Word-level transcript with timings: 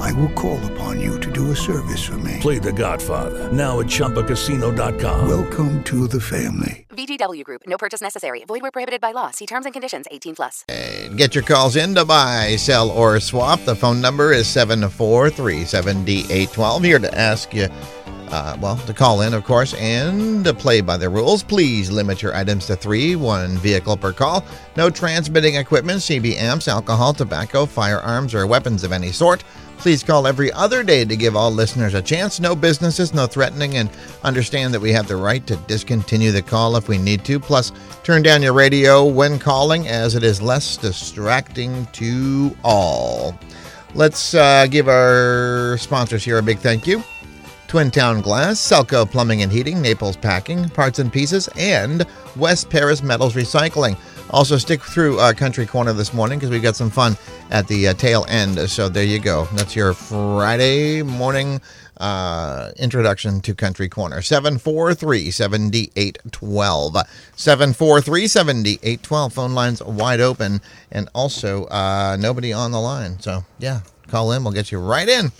I 0.00 0.12
will 0.12 0.28
call 0.30 0.58
upon 0.72 1.00
you 1.00 1.18
to 1.20 1.30
do 1.30 1.50
a 1.52 1.56
service 1.56 2.02
for 2.04 2.14
me. 2.18 2.38
Play 2.40 2.58
The 2.58 2.72
Godfather 2.72 3.50
now 3.52 3.78
at 3.80 3.86
ChumbaCasino.com. 3.86 5.28
Welcome 5.28 5.82
to 5.84 6.08
the 6.08 6.20
family. 6.20 6.86
VGW 6.90 7.44
Group. 7.44 7.62
No 7.66 7.76
purchase 7.78 8.00
necessary. 8.00 8.44
Void 8.44 8.62
where 8.62 8.70
prohibited 8.70 9.00
by 9.00 9.12
law. 9.12 9.30
See 9.30 9.46
terms 9.46 9.66
and 9.66 9.72
conditions. 9.72 10.06
18 10.10 10.34
plus. 10.36 10.64
And 10.68 11.16
get 11.16 11.34
your 11.34 11.44
calls 11.44 11.76
in 11.76 11.94
to 11.94 12.04
buy, 12.04 12.56
sell, 12.56 12.90
or 12.90 13.18
swap. 13.20 13.60
The 13.64 13.74
phone 13.74 14.00
number 14.00 14.32
is 14.32 14.46
743-7812. 14.46 16.84
Here 16.84 16.98
to 16.98 17.18
ask 17.18 17.54
you, 17.54 17.68
uh, 18.28 18.56
well, 18.60 18.76
to 18.76 18.94
call 18.94 19.20
in, 19.22 19.34
of 19.34 19.44
course, 19.44 19.74
and 19.74 20.44
to 20.44 20.54
play 20.54 20.80
by 20.80 20.96
the 20.96 21.08
rules. 21.08 21.42
Please 21.42 21.90
limit 21.90 22.22
your 22.22 22.34
items 22.34 22.66
to 22.66 22.76
three, 22.76 23.16
one 23.16 23.56
vehicle 23.58 23.96
per 23.96 24.12
call. 24.12 24.44
No 24.76 24.90
transmitting 24.90 25.56
equipment, 25.56 26.00
CB 26.00 26.36
amps, 26.36 26.68
alcohol, 26.68 27.12
tobacco, 27.12 27.66
firearms, 27.66 28.34
or 28.34 28.46
weapons 28.46 28.84
of 28.84 28.92
any 28.92 29.12
sort. 29.12 29.44
Please 29.82 30.04
call 30.04 30.28
every 30.28 30.52
other 30.52 30.84
day 30.84 31.04
to 31.04 31.16
give 31.16 31.34
all 31.34 31.50
listeners 31.50 31.94
a 31.94 32.00
chance. 32.00 32.38
No 32.38 32.54
businesses, 32.54 33.12
no 33.12 33.26
threatening, 33.26 33.78
and 33.78 33.90
understand 34.22 34.72
that 34.72 34.78
we 34.78 34.92
have 34.92 35.08
the 35.08 35.16
right 35.16 35.44
to 35.48 35.56
discontinue 35.66 36.30
the 36.30 36.40
call 36.40 36.76
if 36.76 36.86
we 36.86 36.98
need 36.98 37.24
to. 37.24 37.40
Plus, 37.40 37.72
turn 38.04 38.22
down 38.22 38.42
your 38.44 38.52
radio 38.52 39.04
when 39.04 39.40
calling 39.40 39.88
as 39.88 40.14
it 40.14 40.22
is 40.22 40.40
less 40.40 40.76
distracting 40.76 41.84
to 41.86 42.56
all. 42.62 43.36
Let's 43.96 44.34
uh, 44.34 44.68
give 44.68 44.86
our 44.86 45.76
sponsors 45.78 46.22
here 46.22 46.38
a 46.38 46.42
big 46.42 46.60
thank 46.60 46.86
you. 46.86 47.02
Twin 47.66 47.90
Town 47.90 48.20
Glass, 48.20 48.60
Selco 48.60 49.10
Plumbing 49.10 49.42
and 49.42 49.50
Heating, 49.50 49.82
Naples 49.82 50.16
Packing, 50.16 50.68
Parts 50.68 51.00
and 51.00 51.12
Pieces, 51.12 51.48
and 51.56 52.06
West 52.36 52.70
Paris 52.70 53.02
Metals 53.02 53.34
Recycling. 53.34 53.96
Also, 54.32 54.56
stick 54.56 54.80
through 54.80 55.20
uh, 55.20 55.32
Country 55.34 55.66
Corner 55.66 55.92
this 55.92 56.14
morning 56.14 56.38
because 56.38 56.50
we've 56.50 56.62
got 56.62 56.74
some 56.74 56.90
fun 56.90 57.16
at 57.50 57.68
the 57.68 57.88
uh, 57.88 57.94
tail 57.94 58.24
end. 58.28 58.58
So 58.70 58.88
there 58.88 59.04
you 59.04 59.18
go. 59.18 59.46
That's 59.52 59.76
your 59.76 59.92
Friday 59.92 61.02
morning 61.02 61.60
uh, 61.98 62.72
introduction 62.78 63.40
to 63.42 63.54
Country 63.54 63.88
Corner. 63.88 64.22
743 64.22 65.30
7812. 65.30 66.96
743 67.36 68.26
7812. 68.26 69.32
Phone 69.32 69.54
lines 69.54 69.82
wide 69.82 70.20
open 70.20 70.60
and 70.90 71.08
also 71.14 71.66
uh, 71.66 72.16
nobody 72.18 72.52
on 72.52 72.72
the 72.72 72.80
line. 72.80 73.20
So, 73.20 73.44
yeah, 73.58 73.80
call 74.08 74.32
in. 74.32 74.44
We'll 74.44 74.54
get 74.54 74.72
you 74.72 74.78
right 74.78 75.08
in. 75.08 75.30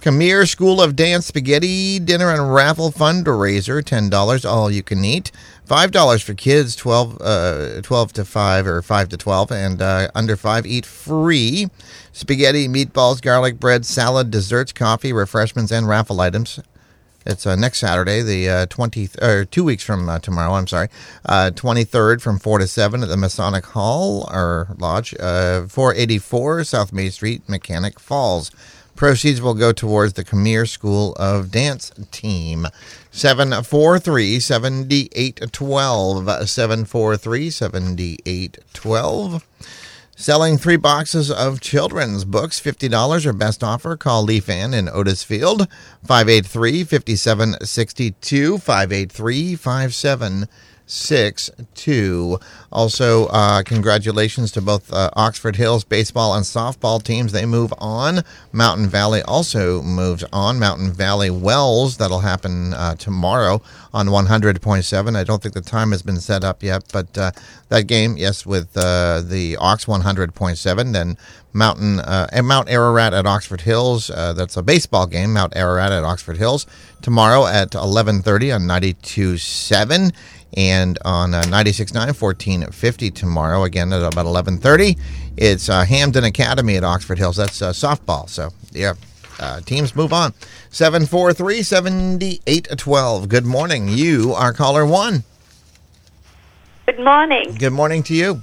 Khmer 0.00 0.48
School 0.48 0.80
of 0.80 0.96
Dance 0.96 1.26
Spaghetti 1.26 1.98
Dinner 1.98 2.30
and 2.30 2.54
Raffle 2.54 2.90
Fundraiser, 2.90 3.82
$10, 3.82 4.50
all 4.50 4.70
you 4.70 4.82
can 4.82 5.04
eat. 5.04 5.30
$5 5.70 6.24
for 6.24 6.34
kids, 6.34 6.74
12, 6.74 7.18
uh, 7.20 7.80
12 7.82 8.12
to 8.14 8.24
5 8.24 8.66
or 8.66 8.82
5 8.82 9.08
to 9.10 9.16
12, 9.16 9.52
and 9.52 9.80
uh, 9.80 10.08
under 10.16 10.36
5 10.36 10.66
eat 10.66 10.84
free. 10.84 11.68
Spaghetti, 12.10 12.66
meatballs, 12.66 13.22
garlic 13.22 13.60
bread, 13.60 13.86
salad, 13.86 14.32
desserts, 14.32 14.72
coffee, 14.72 15.12
refreshments, 15.12 15.70
and 15.70 15.86
raffle 15.86 16.20
items. 16.20 16.58
It's 17.24 17.46
uh, 17.46 17.54
next 17.54 17.78
Saturday, 17.78 18.20
the 18.22 18.48
uh, 18.48 18.66
20th, 18.66 19.22
or 19.22 19.44
two 19.44 19.62
weeks 19.62 19.84
from 19.84 20.08
uh, 20.08 20.18
tomorrow, 20.18 20.54
I'm 20.54 20.66
sorry, 20.66 20.88
uh, 21.24 21.52
23rd 21.54 22.20
from 22.20 22.40
4 22.40 22.58
to 22.58 22.66
7 22.66 23.04
at 23.04 23.08
the 23.08 23.16
Masonic 23.16 23.66
Hall 23.66 24.28
or 24.32 24.74
Lodge, 24.76 25.14
uh, 25.20 25.66
484 25.68 26.64
South 26.64 26.92
Main 26.92 27.12
Street, 27.12 27.48
Mechanic 27.48 28.00
Falls. 28.00 28.50
Proceeds 28.96 29.40
will 29.40 29.54
go 29.54 29.72
towards 29.72 30.14
the 30.14 30.24
Khmer 30.24 30.68
School 30.68 31.14
of 31.14 31.50
Dance 31.50 31.92
team. 32.10 32.66
743 33.10 34.40
7812. 34.40 36.48
743 36.48 37.50
7812. 37.50 39.44
Selling 40.20 40.58
three 40.58 40.76
boxes 40.76 41.30
of 41.30 41.62
children's 41.62 42.26
books, 42.26 42.60
$50 42.60 43.24
or 43.24 43.32
best 43.32 43.64
offer. 43.64 43.96
Call 43.96 44.24
Lee 44.24 44.38
Fan 44.38 44.74
in 44.74 44.86
Otisfield, 44.86 45.66
583 46.04 46.84
5762, 46.84 48.58
583 48.58 49.56
5762. 49.56 52.38
Also, 52.72 53.26
uh, 53.26 53.62
congratulations 53.64 54.52
to 54.52 54.60
both 54.60 54.92
uh, 54.92 55.10
Oxford 55.14 55.56
Hills 55.56 55.82
baseball 55.82 56.34
and 56.34 56.44
softball 56.44 57.02
teams. 57.02 57.32
They 57.32 57.44
move 57.44 57.74
on. 57.78 58.22
Mountain 58.52 58.88
Valley 58.88 59.22
also 59.22 59.82
moves 59.82 60.24
on. 60.32 60.60
Mountain 60.60 60.92
Valley 60.92 61.30
Wells, 61.30 61.96
that'll 61.96 62.20
happen 62.20 62.72
uh, 62.74 62.94
tomorrow 62.94 63.60
on 63.92 64.06
100.7. 64.06 65.16
I 65.16 65.24
don't 65.24 65.42
think 65.42 65.54
the 65.54 65.60
time 65.60 65.90
has 65.90 66.02
been 66.02 66.20
set 66.20 66.44
up 66.44 66.62
yet, 66.62 66.84
but 66.92 67.18
uh, 67.18 67.32
that 67.70 67.88
game, 67.88 68.16
yes, 68.16 68.46
with 68.46 68.76
uh, 68.76 69.20
the 69.22 69.56
Ox 69.56 69.86
100.7. 69.86 70.92
Then 70.92 71.16
Mountain 71.52 71.98
uh, 71.98 72.28
and 72.32 72.46
Mount 72.46 72.70
Ararat 72.70 73.12
at 73.12 73.26
Oxford 73.26 73.62
Hills. 73.62 74.06
That's 74.06 74.56
a 74.56 74.62
baseball 74.62 75.08
game. 75.08 75.32
Mount 75.32 75.56
Ararat 75.56 75.90
at 75.90 76.04
Oxford 76.04 76.36
Hills 76.36 76.66
tomorrow 77.02 77.46
at 77.46 77.70
11:30 77.72 78.54
on 78.54 78.62
92.7 78.62 80.12
and 80.56 80.98
on 81.04 81.34
uh, 81.34 81.42
96.9 81.42 82.14
1450 82.60 83.10
tomorrow 83.10 83.64
again 83.64 83.92
at 83.92 84.02
about 84.02 84.26
11.30 84.26 84.98
it's 85.36 85.68
uh, 85.68 85.84
hampden 85.84 86.24
academy 86.24 86.76
at 86.76 86.84
oxford 86.84 87.18
hills 87.18 87.36
that's 87.36 87.60
uh, 87.62 87.70
softball 87.72 88.28
so 88.28 88.50
yeah 88.72 88.94
uh, 89.38 89.60
teams 89.60 89.96
move 89.96 90.12
on 90.12 90.32
743 90.70 91.62
7812 91.62 93.28
good 93.28 93.46
morning 93.46 93.88
you 93.88 94.32
are 94.34 94.52
caller 94.52 94.84
one 94.86 95.24
Good 96.86 97.00
morning. 97.04 97.54
good 97.58 97.72
morning 97.72 98.02
to 98.04 98.14
you 98.14 98.42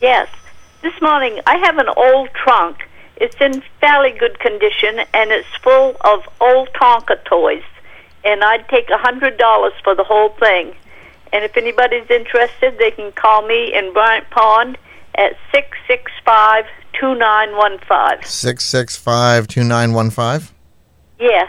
Yes. 0.00 0.28
This 0.82 0.94
morning 1.02 1.40
I 1.46 1.56
have 1.56 1.78
an 1.78 1.88
old 1.88 2.28
trunk. 2.32 2.88
It's 3.16 3.34
in 3.40 3.62
fairly 3.80 4.12
good 4.16 4.38
condition 4.38 5.00
and 5.12 5.32
it's 5.32 5.48
full 5.60 5.96
of 6.02 6.22
old 6.40 6.68
Tonka 6.74 7.24
toys. 7.24 7.64
And 8.24 8.44
I'd 8.44 8.68
take 8.68 8.90
a 8.90 8.98
hundred 8.98 9.38
dollars 9.38 9.72
for 9.82 9.94
the 9.96 10.04
whole 10.04 10.28
thing. 10.30 10.74
And 11.32 11.44
if 11.44 11.56
anybody's 11.56 12.08
interested, 12.10 12.76
they 12.78 12.90
can 12.90 13.12
call 13.12 13.46
me 13.46 13.72
in 13.74 13.92
Bryant 13.92 14.28
Pond 14.30 14.76
at 15.16 15.32
six 15.52 15.76
six 15.86 16.10
five 16.24 16.64
two 16.98 17.14
nine 17.14 17.54
one 17.56 17.78
five. 17.88 18.20
665-2915 18.20 20.50
Yes. 21.20 21.48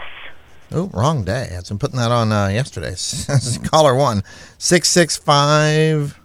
oh 0.72 0.90
wrong 0.92 1.24
day 1.24 1.46
i 1.50 1.54
had 1.54 1.66
some 1.66 1.78
putting 1.78 1.96
that 1.98 2.10
on 2.10 2.32
uh, 2.32 2.48
yesterday 2.48 2.94
caller 3.68 3.94
one 3.94 4.22
665 4.58 6.18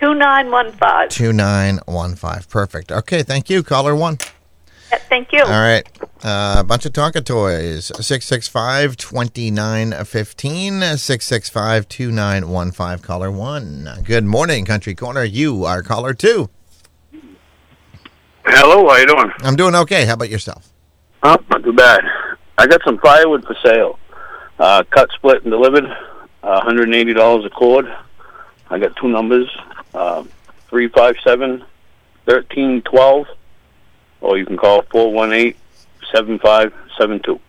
Two 0.00 0.14
nine 0.14 0.50
one 0.50 0.72
five. 0.72 1.08
2915 1.10 2.42
perfect 2.48 2.90
okay 2.92 3.22
thank 3.22 3.48
you 3.50 3.62
caller 3.62 3.94
one 3.94 4.18
Thank 5.08 5.32
you. 5.32 5.42
All 5.44 5.50
right. 5.50 5.86
Uh, 6.22 6.56
a 6.58 6.64
bunch 6.64 6.84
of 6.84 6.92
Tonka 6.92 7.24
toys. 7.24 7.86
665 7.86 8.98
2915. 8.98 10.98
665 10.98 11.88
2915. 11.88 12.98
Caller 12.98 13.30
one. 13.30 13.88
Good 14.04 14.24
morning, 14.24 14.66
Country 14.66 14.94
Corner. 14.94 15.24
You 15.24 15.64
are 15.64 15.82
caller 15.82 16.12
two. 16.12 16.50
Hello, 18.44 18.86
how 18.88 18.96
you 18.96 19.06
doing? 19.06 19.32
I'm 19.40 19.56
doing 19.56 19.74
okay. 19.74 20.04
How 20.04 20.12
about 20.14 20.28
yourself? 20.28 20.70
Oh, 21.22 21.38
not 21.48 21.64
too 21.64 21.72
bad. 21.72 22.02
I 22.58 22.66
got 22.66 22.82
some 22.84 22.98
firewood 22.98 23.46
for 23.46 23.56
sale. 23.64 23.98
Uh, 24.58 24.84
cut, 24.90 25.10
split, 25.12 25.42
and 25.44 25.50
delivered. 25.50 25.86
Uh, 26.42 26.60
$180 26.62 27.46
a 27.46 27.50
cord. 27.50 27.86
I 28.68 28.78
got 28.78 28.94
two 28.96 29.08
numbers. 29.08 29.48
Uh, 29.94 30.24
357 30.68 31.64
1312 32.26 33.26
or 34.20 34.38
you 34.38 34.46
can 34.46 34.56
call 34.56 34.82
418 34.90 35.54
7572. 36.14 37.40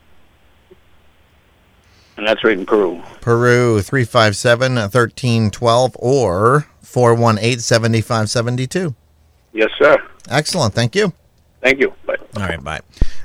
And 2.17 2.27
that's 2.27 2.43
right 2.43 2.57
in 2.57 2.65
Peru. 2.65 3.01
Peru 3.21 3.81
357 3.81 4.75
1312 4.75 5.95
or 5.99 6.67
418 6.81 7.59
7572. 7.59 8.95
Yes, 9.53 9.69
sir. 9.77 9.97
Excellent. 10.29 10.73
Thank 10.73 10.95
you. 10.95 11.13
Thank 11.61 11.79
you. 11.79 11.93
Bye. 12.05 12.15
All 12.35 12.43
right, 12.43 12.61
bye. 12.63 12.81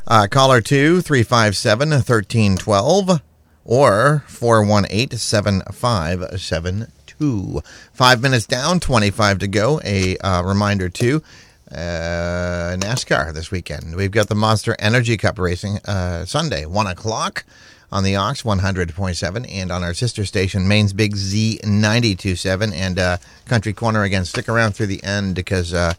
Uh, 0.06 0.28
caller 0.30 0.60
2 0.60 1.00
357 1.02 1.90
1312 1.90 3.20
or 3.64 4.22
418 4.28 5.18
7572. 5.18 7.62
Five 7.92 8.22
minutes 8.22 8.46
down, 8.46 8.78
25 8.80 9.38
to 9.40 9.48
go. 9.48 9.80
A 9.84 10.16
uh, 10.18 10.42
reminder 10.42 10.88
too 10.88 11.22
uh, 11.70 12.76
NASCAR 12.78 13.32
this 13.34 13.50
weekend. 13.50 13.96
We've 13.96 14.10
got 14.10 14.28
the 14.28 14.34
Monster 14.34 14.76
Energy 14.78 15.16
Cup 15.16 15.38
racing 15.38 15.78
uh, 15.84 16.24
Sunday, 16.24 16.66
1 16.66 16.86
o'clock 16.86 17.44
on 17.92 18.04
the 18.04 18.16
Ox 18.16 18.42
100.7 18.42 19.46
and 19.48 19.70
on 19.70 19.82
our 19.82 19.94
sister 19.94 20.24
station, 20.24 20.66
Maine's 20.68 20.92
Big 20.92 21.16
Z 21.16 21.60
92.7 21.62 22.72
and 22.72 22.98
uh, 22.98 23.16
Country 23.46 23.72
Corner. 23.72 24.02
Again, 24.02 24.24
stick 24.24 24.48
around 24.48 24.72
through 24.72 24.86
the 24.86 25.02
end 25.04 25.34
because 25.34 25.72
uh, 25.72 25.94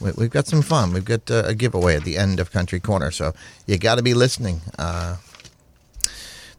we, 0.00 0.12
we've 0.12 0.30
got 0.30 0.46
some 0.46 0.62
fun. 0.62 0.92
We've 0.92 1.04
got 1.04 1.30
uh, 1.30 1.44
a 1.46 1.54
giveaway 1.54 1.96
at 1.96 2.04
the 2.04 2.16
end 2.16 2.40
of 2.40 2.50
Country 2.50 2.80
Corner, 2.80 3.10
so 3.10 3.34
you 3.66 3.78
got 3.78 3.96
to 3.96 4.02
be 4.02 4.14
listening. 4.14 4.60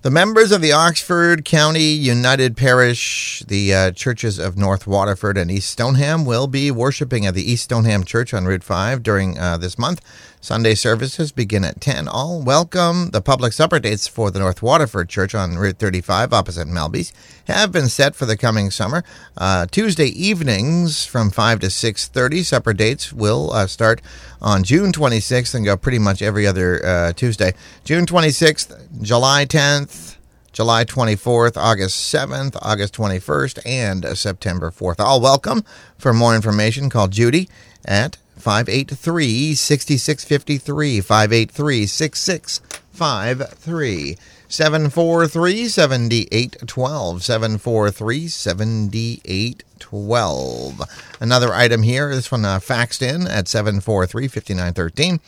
The 0.03 0.11
members 0.11 0.51
of 0.51 0.59
the 0.59 0.73
Oxford 0.73 1.45
County 1.45 1.93
United 1.93 2.57
Parish, 2.57 3.41
the 3.47 3.73
uh, 3.73 3.91
churches 3.91 4.37
of 4.37 4.57
North 4.57 4.85
Waterford 4.85 5.37
and 5.37 5.49
East 5.49 5.69
Stoneham, 5.69 6.25
will 6.25 6.45
be 6.45 6.71
worshiping 6.71 7.25
at 7.25 7.35
the 7.35 7.51
East 7.51 7.63
Stoneham 7.63 8.03
Church 8.03 8.33
on 8.33 8.43
Route 8.43 8.65
5 8.65 9.01
during 9.01 9.39
uh, 9.39 9.55
this 9.55 9.79
month. 9.79 10.01
Sunday 10.43 10.75
services 10.75 11.31
begin 11.31 11.63
at 11.63 11.79
10. 11.79 12.09
All 12.09 12.41
welcome. 12.41 13.11
The 13.11 13.21
public 13.21 13.53
supper 13.53 13.79
dates 13.79 14.09
for 14.09 14.29
the 14.29 14.39
North 14.39 14.61
Waterford 14.61 15.07
Church 15.07 15.33
on 15.33 15.55
Route 15.55 15.77
35 15.77 16.33
opposite 16.33 16.67
Melby's 16.67 17.13
have 17.47 17.71
been 17.71 17.87
set 17.87 18.13
for 18.13 18.25
the 18.25 18.35
coming 18.35 18.69
summer. 18.69 19.05
Uh, 19.37 19.67
Tuesday 19.67 20.07
evenings 20.07 21.05
from 21.05 21.31
5 21.31 21.61
to 21.61 21.67
6.30. 21.67 22.43
Supper 22.43 22.73
dates 22.73 23.13
will 23.13 23.53
uh, 23.53 23.67
start 23.67 24.01
on 24.41 24.65
June 24.65 24.91
26th 24.91 25.55
and 25.55 25.63
go 25.63 25.77
pretty 25.77 25.97
much 25.97 26.21
every 26.21 26.45
other 26.45 26.85
uh, 26.85 27.13
Tuesday. 27.13 27.53
June 27.85 28.05
26th, 28.05 29.01
July 29.01 29.45
10th, 29.45 30.17
July 30.51 30.83
24th, 30.83 31.55
August 31.55 32.13
7th, 32.13 32.57
August 32.61 32.93
21st, 32.95 33.61
and 33.65 34.17
September 34.17 34.71
4th. 34.71 34.99
All 34.99 35.21
welcome. 35.21 35.63
For 35.97 36.11
more 36.11 36.35
information, 36.35 36.89
call 36.89 37.07
Judy 37.07 37.47
at 37.85 38.17
583 38.37 39.55
6653. 39.55 41.01
583 41.01 41.85
6653. 41.85 44.17
743 44.47 45.67
7812. 45.67 47.23
743 47.23 48.27
7812. 48.27 50.81
Another 51.19 51.53
item 51.53 51.81
here, 51.81 52.13
this 52.13 52.31
one 52.31 52.45
uh, 52.45 52.59
faxed 52.59 53.01
in 53.01 53.25
at 53.27 53.47
743 53.47 54.27
5913. 54.27 55.19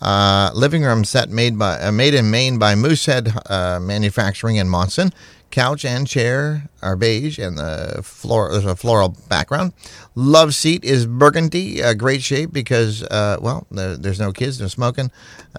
Uh, 0.00 0.50
living 0.54 0.82
room 0.82 1.04
set 1.04 1.28
made 1.28 1.56
by 1.56 1.78
uh, 1.78 1.92
made 1.92 2.14
in 2.14 2.28
Maine 2.30 2.58
by 2.58 2.74
Moosehead 2.74 3.32
uh, 3.48 3.78
Manufacturing 3.80 4.56
in 4.56 4.68
Monson. 4.68 5.12
Couch 5.52 5.84
and 5.84 6.08
chair 6.08 6.70
are 6.80 6.96
beige, 6.96 7.38
and 7.38 7.58
the 7.58 8.00
floor 8.02 8.50
there's 8.50 8.64
a 8.64 8.74
floral 8.74 9.10
background. 9.28 9.74
Love 10.14 10.54
seat 10.54 10.82
is 10.82 11.04
burgundy, 11.04 11.82
uh, 11.82 11.92
great 11.92 12.22
shape 12.22 12.50
because 12.52 13.02
uh, 13.04 13.36
well, 13.40 13.66
there, 13.70 13.98
there's 13.98 14.18
no 14.18 14.32
kids, 14.32 14.58
no 14.60 14.66
smoking, 14.66 15.10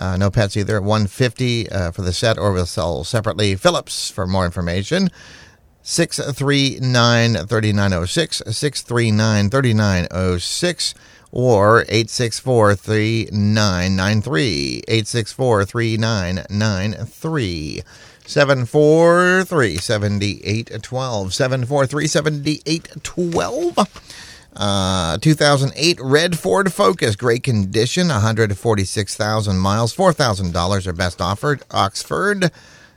uh, 0.02 0.18
no 0.18 0.32
pets 0.32 0.58
either. 0.58 0.82
150 0.82 1.70
uh, 1.70 1.92
for 1.92 2.02
the 2.02 2.12
set, 2.12 2.40
or 2.40 2.52
we'll 2.52 2.66
sell 2.66 3.04
separately. 3.04 3.54
Phillips 3.56 4.10
for 4.10 4.26
more 4.26 4.46
information. 4.46 5.12
639 5.84 7.46
3906, 7.46 8.38
639 8.38 9.50
3906 9.52 10.96
or 11.32 11.82
864 11.82 12.76
3993. 12.76 14.84
864 14.88 15.66
3993. 15.66 17.84
743 18.26 19.78
7812. 19.78 21.34
743 21.34 22.08
7812. 22.08 23.78
Uh, 24.56 25.18
2008 25.18 26.00
red 26.00 26.38
Ford 26.38 26.72
Focus, 26.72 27.16
great 27.16 27.42
condition, 27.42 28.10
146,000 28.10 29.58
miles, 29.58 29.96
$4,000 29.96 30.86
are 30.86 30.94
best 30.94 31.20
offered. 31.20 31.64
Oxford, 31.72 32.52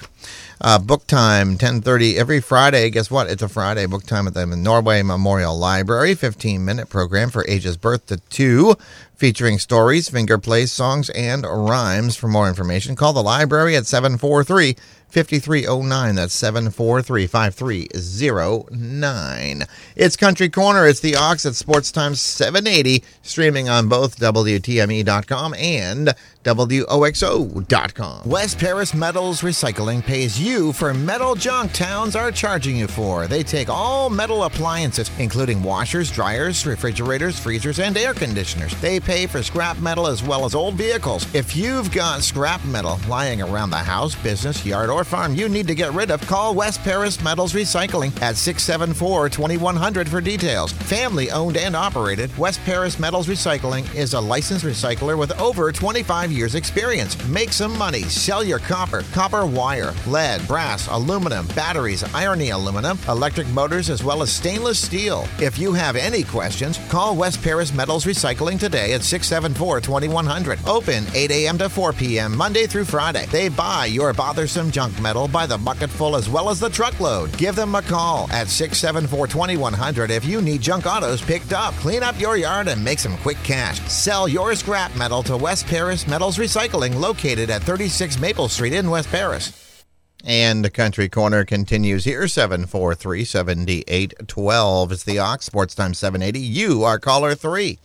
Uh, 0.59 0.79
book 0.79 1.05
time, 1.05 1.55
10.30 1.55 2.15
every 2.15 2.41
Friday. 2.41 2.89
Guess 2.89 3.11
what? 3.11 3.29
It's 3.29 3.43
a 3.43 3.47
Friday. 3.47 3.85
Book 3.85 4.03
time 4.03 4.25
at 4.25 4.33
the 4.33 4.45
Norway 4.47 5.03
Memorial 5.03 5.55
Library. 5.55 6.15
15-minute 6.15 6.89
program 6.89 7.29
for 7.29 7.45
ages 7.47 7.77
birth 7.77 8.07
to 8.07 8.17
two, 8.29 8.75
featuring 9.15 9.59
stories, 9.59 10.09
finger 10.09 10.39
plays, 10.39 10.71
songs, 10.71 11.11
and 11.11 11.45
rhymes. 11.45 12.15
For 12.15 12.27
more 12.27 12.47
information, 12.47 12.95
call 12.95 13.13
the 13.13 13.21
library 13.21 13.75
at 13.75 13.85
743 13.85 14.75
5309. 15.09 16.15
That's 16.15 16.33
743 16.33 17.27
5309. 17.27 19.63
It's 19.95 20.17
Country 20.17 20.49
Corner. 20.49 20.85
It's 20.85 20.99
the 20.99 21.15
Ox 21.15 21.45
at 21.45 21.55
Sports 21.55 21.91
Times 21.91 22.19
780, 22.21 23.03
streaming 23.21 23.69
on 23.69 23.87
both 23.87 24.19
WTME.com 24.19 25.53
and 25.55 26.13
WOXO.com. 26.43 28.29
West 28.29 28.57
Paris 28.57 28.93
Metals 28.93 29.41
Recycling 29.41 30.03
pays 30.03 30.39
you 30.39 30.71
for 30.71 30.93
metal 30.93 31.35
junk 31.35 31.73
towns 31.73 32.15
are 32.15 32.31
charging 32.31 32.77
you 32.77 32.87
for. 32.87 33.27
They 33.27 33.43
take 33.43 33.69
all 33.69 34.09
metal 34.09 34.43
appliances, 34.43 35.11
including 35.19 35.61
washers, 35.61 36.09
dryers, 36.11 36.65
refrigerators, 36.65 37.37
freezers, 37.37 37.79
and 37.79 37.97
air 37.97 38.13
conditioners. 38.13 38.79
They 38.81 38.99
pay 38.99 39.27
for 39.27 39.43
scrap 39.43 39.77
metal 39.79 40.07
as 40.07 40.23
well 40.23 40.45
as 40.45 40.55
old 40.55 40.75
vehicles. 40.75 41.27
If 41.35 41.55
you've 41.55 41.91
got 41.91 42.23
scrap 42.23 42.63
metal 42.65 42.97
lying 43.09 43.41
around 43.41 43.71
the 43.71 43.77
house, 43.77 44.15
business, 44.15 44.65
yard, 44.65 44.89
or 44.89 44.96
farm 45.03 45.35
you 45.35 45.47
need 45.49 45.67
to 45.67 45.75
get 45.75 45.93
rid 45.93 46.11
of, 46.11 46.25
call 46.27 46.55
West 46.55 46.81
Paris 46.83 47.21
Metals 47.21 47.53
Recycling 47.53 48.09
at 48.21 48.35
674 48.35 49.29
2100 49.29 50.09
for 50.09 50.21
details. 50.21 50.71
Family 50.71 51.29
owned 51.31 51.57
and 51.57 51.75
operated, 51.75 52.35
West 52.37 52.59
Paris 52.65 52.97
Metals 52.99 53.27
Recycling 53.27 53.93
is 53.93 54.13
a 54.13 54.19
licensed 54.19 54.65
recycler 54.65 55.17
with 55.17 55.37
over 55.39 55.71
25 55.71 56.31
years 56.31 56.55
experience. 56.55 57.15
Make 57.27 57.53
some 57.53 57.77
money. 57.77 58.01
Sell 58.03 58.43
your 58.43 58.59
copper, 58.59 59.03
copper 59.11 59.45
wire, 59.45 59.93
lead, 60.07 60.45
brass, 60.47 60.87
aluminum, 60.87 61.45
batteries, 61.47 62.03
irony 62.15 62.49
aluminum, 62.49 62.97
electric 63.07 63.47
motors, 63.49 63.89
as 63.89 64.03
well 64.03 64.21
as 64.21 64.31
stainless 64.31 64.83
steel. 64.83 65.27
If 65.39 65.59
you 65.59 65.73
have 65.73 65.95
any 65.95 66.23
questions, 66.23 66.79
call 66.89 67.15
West 67.15 67.43
Paris 67.43 67.73
Metals 67.73 68.05
Recycling 68.05 68.59
today 68.59 68.93
at 68.93 69.03
674 69.03 69.81
2100. 69.81 70.59
Open 70.67 71.05
8 71.13 71.31
a.m. 71.31 71.57
to 71.59 71.69
4 71.69 71.93
p.m. 71.93 72.35
Monday 72.35 72.65
through 72.67 72.85
Friday. 72.85 73.25
They 73.27 73.49
buy 73.49 73.85
your 73.85 74.13
bothersome 74.13 74.71
junk 74.71 74.86
metal 75.01 75.27
by 75.27 75.45
the 75.45 75.57
bucketful 75.57 76.15
as 76.15 76.29
well 76.29 76.49
as 76.49 76.59
the 76.59 76.69
truckload. 76.69 77.37
Give 77.37 77.55
them 77.55 77.75
a 77.75 77.81
call 77.81 78.29
at 78.31 78.47
674 78.47 79.27
2100 79.27 80.11
if 80.11 80.25
you 80.25 80.41
need 80.41 80.61
junk 80.61 80.85
autos 80.85 81.21
picked 81.21 81.53
up. 81.53 81.73
Clean 81.75 82.03
up 82.03 82.19
your 82.19 82.37
yard 82.37 82.67
and 82.67 82.83
make 82.83 82.99
some 82.99 83.17
quick 83.17 83.37
cash. 83.43 83.79
Sell 83.89 84.27
your 84.27 84.55
scrap 84.55 84.95
metal 84.95 85.23
to 85.23 85.37
West 85.37 85.67
Paris 85.67 86.07
Metals 86.07 86.37
Recycling 86.37 86.99
located 86.99 87.49
at 87.49 87.61
36 87.63 88.19
Maple 88.19 88.47
Street 88.47 88.73
in 88.73 88.89
West 88.89 89.09
Paris. 89.09 89.83
And 90.25 90.65
the 90.65 90.69
Country 90.69 91.09
Corner 91.09 91.45
continues 91.45 92.03
here, 92.03 92.27
743 92.27 93.23
7812. 93.23 94.91
It's 94.91 95.03
the 95.03 95.19
Ox, 95.19 95.45
Sports 95.45 95.75
Time 95.75 95.93
780. 95.93 96.39
You 96.39 96.83
are 96.83 96.99
caller 96.99 97.35
three. 97.35 97.79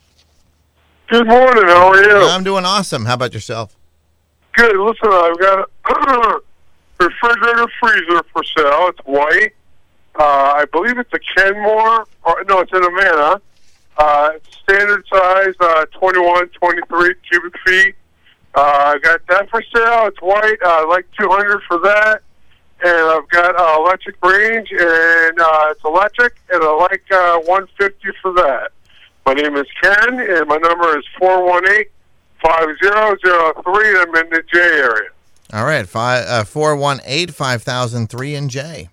Good 1.09 1.27
morning. 1.27 1.65
How 1.67 1.91
are 1.91 2.03
you? 2.03 2.27
I'm 2.27 2.43
doing 2.43 2.65
awesome. 2.65 3.05
How 3.05 3.13
about 3.13 3.33
yourself? 3.33 3.75
Good. 4.55 4.75
Listen, 4.75 5.09
I've 5.11 5.39
got 5.39 5.69
a 5.85 6.39
refrigerator 7.03 7.67
freezer 7.79 8.23
for 8.31 8.43
sale. 8.43 8.87
It's 8.89 8.99
white. 9.05 9.53
Uh, 10.15 10.53
I 10.57 10.65
believe 10.71 10.97
it's 10.97 11.13
a 11.13 11.19
Kenmore. 11.19 12.05
Or, 12.23 12.43
no, 12.47 12.59
it's 12.59 12.71
an 12.73 12.83
Amana. 12.83 13.41
Uh, 13.97 14.31
standard 14.63 15.05
size, 15.11 15.53
uh, 15.59 15.85
21, 15.99 16.47
23 16.49 17.15
cubic 17.29 17.53
feet. 17.65 17.95
Uh, 18.55 18.93
I 18.95 18.99
got 18.99 19.21
that 19.27 19.49
for 19.49 19.61
sale. 19.61 20.07
It's 20.07 20.21
white. 20.21 20.57
Uh, 20.63 20.87
like 20.87 21.05
200 21.19 21.61
for 21.67 21.79
that. 21.79 22.21
And 22.85 23.09
I've 23.09 23.29
got 23.29 23.55
uh, 23.55 23.81
electric 23.81 24.17
range, 24.25 24.69
and 24.71 25.39
uh, 25.39 25.71
it's 25.71 25.83
electric, 25.85 26.35
and 26.51 26.61
I 26.61 26.75
like 26.75 27.03
uh, 27.11 27.39
150 27.39 28.17
for 28.21 28.33
that. 28.33 28.71
My 29.25 29.33
name 29.33 29.55
is 29.55 29.67
Ken, 29.81 30.19
and 30.19 30.47
my 30.49 30.57
number 30.57 30.97
is 30.97 31.05
418 31.17 31.85
5003. 32.43 33.99
I'm 34.01 34.15
in 34.15 34.29
the 34.31 34.43
Jay 34.51 34.59
area. 34.59 35.12
All 35.53 35.65
right, 35.65 35.87
five, 35.87 36.25
uh, 36.27 36.43
418 36.45 37.27
5003 37.27 38.35
in 38.35 38.49
Jay. 38.49 38.89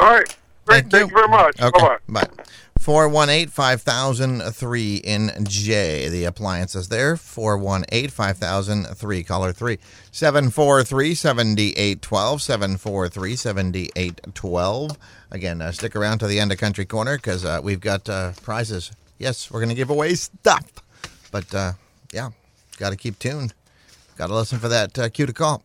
All 0.00 0.10
right. 0.10 0.36
Great. 0.64 0.90
Thank, 0.90 1.10
you 1.10 1.16
very 1.16 1.28
much. 1.28 1.60
Okay. 1.60 1.78
Bye-bye. 2.08 2.26
Bye. 2.26 2.44
418 2.80 3.48
5003 3.48 4.96
in 4.96 5.30
Jay. 5.44 6.08
The 6.08 6.24
appliances 6.24 6.88
there. 6.88 7.16
418 7.16 8.10
5003. 8.10 9.22
Caller 9.22 9.52
3. 9.52 9.78
743 10.10 11.14
7812. 11.14 12.42
743 12.42 13.36
7812. 13.36 14.98
Again, 15.30 15.62
uh, 15.62 15.72
stick 15.72 15.94
around 15.94 16.18
to 16.18 16.26
the 16.26 16.40
end 16.40 16.50
of 16.50 16.58
Country 16.58 16.84
Corner 16.84 17.16
because 17.16 17.44
uh, 17.44 17.60
we've 17.62 17.80
got 17.80 18.08
uh, 18.08 18.32
prizes. 18.42 18.90
Yes, 19.18 19.50
we're 19.50 19.60
going 19.60 19.68
to 19.68 19.74
give 19.74 19.90
away 19.90 20.14
stuff. 20.14 20.66
But 21.30 21.54
uh, 21.54 21.72
yeah, 22.12 22.30
got 22.78 22.90
to 22.90 22.96
keep 22.96 23.18
tuned. 23.18 23.54
Got 24.16 24.28
to 24.28 24.34
listen 24.34 24.58
for 24.58 24.68
that 24.68 24.98
uh, 24.98 25.08
cue 25.08 25.26
to 25.26 25.32
call. 25.32 25.62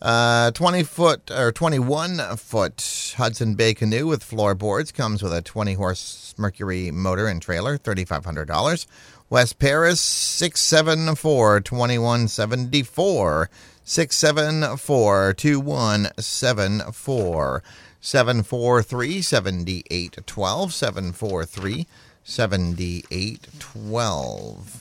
Uh, 0.00 0.52
20 0.52 0.84
foot 0.84 1.30
or 1.30 1.50
21 1.50 2.36
foot 2.36 3.14
Hudson 3.16 3.54
Bay 3.54 3.74
canoe 3.74 4.06
with 4.06 4.22
floorboards 4.22 4.92
comes 4.92 5.22
with 5.22 5.32
a 5.32 5.42
20 5.42 5.74
horse 5.74 6.34
Mercury 6.38 6.92
motor 6.92 7.26
and 7.26 7.42
trailer, 7.42 7.76
$3,500. 7.76 8.86
West 9.30 9.58
Paris, 9.58 10.00
674 10.00 11.60
2174. 11.60 13.50
674 13.84 15.34
2174. 15.34 17.62
743 18.00 19.22
7812. 19.22 20.72
743 20.72 21.86
7812. 22.24 24.80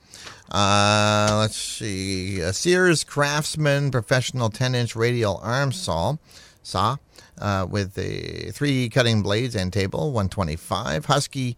uh, 0.51 1.37
let's 1.41 1.57
see. 1.57 2.41
A 2.41 2.53
Sears 2.53 3.03
Craftsman 3.03 3.91
Professional 3.91 4.51
10 4.51 4.75
inch 4.75 4.95
radial 4.95 5.41
arm 5.43 5.73
saw, 5.73 6.17
saw 6.63 6.97
uh, 7.39 7.67
with 7.69 7.95
the 7.95 8.51
three 8.53 8.89
cutting 8.89 9.23
blades 9.23 9.57
and 9.57 9.73
table, 9.73 10.13
125. 10.13 11.07
Husky 11.07 11.57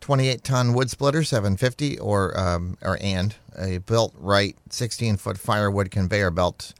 28 0.00 0.44
ton 0.44 0.72
wood 0.72 0.90
splitter, 0.90 1.24
750, 1.24 1.98
or, 1.98 2.38
um, 2.38 2.76
or 2.82 2.98
and 3.00 3.34
a 3.56 3.78
built 3.78 4.14
right 4.18 4.56
16 4.70 5.16
foot 5.16 5.38
firewood 5.38 5.90
conveyor 5.90 6.30
belt. 6.30 6.74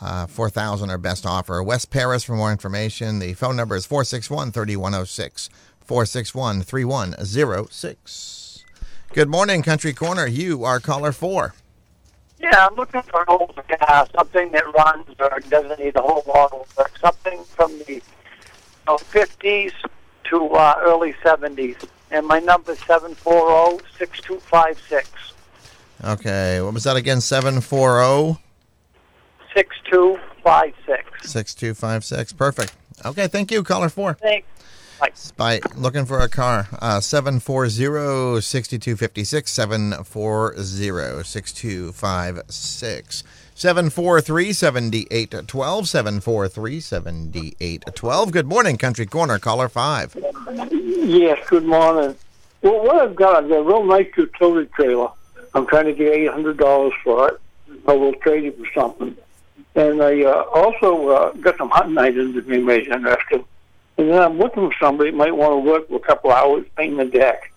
Uh, 0.00 0.26
4000 0.26 0.88
our 0.88 0.96
best 0.96 1.26
offer. 1.26 1.62
West 1.62 1.90
Paris 1.90 2.24
for 2.24 2.34
more 2.34 2.50
information. 2.50 3.18
The 3.18 3.34
phone 3.34 3.54
number 3.54 3.76
is 3.76 3.84
461 3.84 4.50
3106. 4.50 5.50
461 5.90 6.62
3106. 6.62 8.64
Good 9.12 9.28
morning, 9.28 9.64
Country 9.64 9.92
Corner. 9.92 10.24
You 10.24 10.62
are 10.62 10.78
caller 10.78 11.10
four. 11.10 11.56
Yeah, 12.38 12.68
I'm 12.68 12.76
looking 12.76 13.02
for 13.02 13.22
an 13.22 13.26
old 13.26 13.60
something 14.14 14.52
that 14.52 14.72
runs 14.72 15.06
or 15.18 15.40
doesn't 15.48 15.80
need 15.80 15.96
a 15.96 16.00
whole 16.00 16.22
lot 16.28 16.52
of 16.52 16.72
work, 16.78 16.96
something 17.00 17.42
from 17.42 17.76
the 17.88 17.94
you 17.94 18.02
know, 18.86 18.98
50s 18.98 19.72
to 20.30 20.50
uh, 20.50 20.76
early 20.78 21.12
70s. 21.24 21.88
And 22.12 22.24
my 22.24 22.38
number 22.38 22.70
is 22.70 22.78
740-6256. 22.78 25.08
Okay, 26.04 26.60
what 26.60 26.72
was 26.72 26.84
that 26.84 26.94
again? 26.94 27.20
740 27.20 28.40
6256. 29.52 31.32
6256. 31.32 32.32
Perfect. 32.34 32.76
Okay, 33.04 33.26
thank 33.26 33.50
you, 33.50 33.64
caller 33.64 33.88
four. 33.88 34.14
Thanks. 34.14 34.46
Bye. 35.00 35.12
By 35.36 35.60
looking 35.76 36.04
for 36.04 36.20
a 36.20 36.28
car, 36.28 36.68
uh, 36.80 37.00
740 37.00 38.40
6256. 38.40 39.50
740 39.50 41.24
6256. 41.24 43.24
743 43.54 44.52
7812. 44.52 45.88
743 45.88 46.80
7812. 46.80 48.32
Good 48.32 48.46
morning, 48.46 48.76
Country 48.76 49.06
Corner. 49.06 49.38
Caller 49.38 49.68
5. 49.68 50.16
Yes, 50.70 51.38
good 51.48 51.64
morning. 51.64 52.16
Well, 52.62 52.84
what 52.84 52.96
I've 52.96 53.16
got 53.16 53.44
is 53.44 53.50
a 53.50 53.62
real 53.62 53.84
nice 53.84 54.08
utility 54.16 54.70
trailer. 54.74 55.08
I'm 55.54 55.66
trying 55.66 55.86
to 55.86 55.92
get 55.92 56.12
$800 56.12 56.92
for 57.02 57.28
it. 57.28 57.40
I 57.88 57.92
will 57.92 58.12
trade 58.14 58.44
it 58.44 58.58
for 58.58 58.66
something. 58.74 59.16
And 59.74 60.02
I 60.02 60.24
uh, 60.24 60.44
also 60.54 61.08
uh, 61.08 61.32
got 61.32 61.56
some 61.56 61.70
hunting 61.70 61.98
items 61.98 62.34
that 62.34 62.46
me 62.46 62.58
may 62.58 62.80
interested. 62.80 63.44
And 63.98 64.10
then 64.10 64.22
I'm 64.22 64.38
looking 64.38 64.68
for 64.68 64.74
somebody 64.80 65.10
that 65.10 65.16
might 65.16 65.34
want 65.34 65.52
to 65.52 65.70
work 65.70 65.88
for 65.88 65.96
a 65.96 66.00
couple 66.00 66.30
hours 66.30 66.64
painting 66.76 66.98
the 66.98 67.04
deck. 67.04 67.52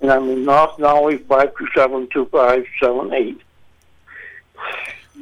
And 0.00 0.12
I'm 0.12 0.30
in 0.30 0.44
North 0.44 0.78
Norway, 0.78 1.18
527-2578. 1.18 3.40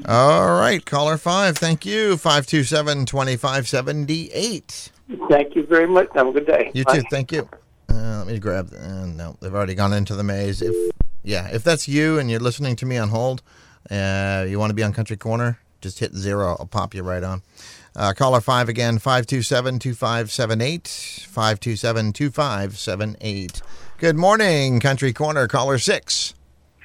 All 0.04 0.58
right, 0.58 0.84
caller 0.84 1.16
5. 1.16 1.56
Thank 1.56 1.86
you. 1.86 2.18
527 2.18 3.06
2578. 3.06 4.90
Thank 5.30 5.54
you 5.54 5.64
very 5.64 5.86
much. 5.86 6.08
Have 6.14 6.26
a 6.26 6.32
good 6.32 6.46
day. 6.46 6.70
You 6.74 6.84
Bye. 6.84 6.98
too. 6.98 7.04
Thank 7.10 7.32
you. 7.32 7.48
Uh, 7.88 8.18
let 8.18 8.26
me 8.26 8.38
grab. 8.38 8.72
Uh, 8.74 9.06
no, 9.06 9.36
they've 9.40 9.54
already 9.54 9.74
gone 9.74 9.92
into 9.92 10.14
the 10.14 10.24
maze. 10.24 10.60
If 10.60 10.74
yeah, 11.22 11.48
if 11.52 11.64
that's 11.64 11.88
you 11.88 12.18
and 12.18 12.30
you're 12.30 12.40
listening 12.40 12.76
to 12.76 12.86
me 12.86 12.98
on 12.98 13.08
hold, 13.08 13.42
uh, 13.90 14.44
you 14.48 14.58
want 14.58 14.70
to 14.70 14.74
be 14.74 14.82
on 14.82 14.92
Country 14.92 15.16
Corner, 15.16 15.58
just 15.80 15.98
hit 15.98 16.14
zero. 16.14 16.56
I'll 16.58 16.66
pop 16.66 16.94
you 16.94 17.02
right 17.02 17.22
on. 17.22 17.42
Uh, 17.96 18.12
caller 18.12 18.42
five 18.42 18.68
again, 18.68 18.98
527 18.98 19.78
2578. 19.78 21.26
527 21.30 22.12
2578. 22.12 23.62
Good 23.96 24.16
morning, 24.16 24.80
Country 24.80 25.14
Corner. 25.14 25.48
Caller 25.48 25.78
six. 25.78 26.34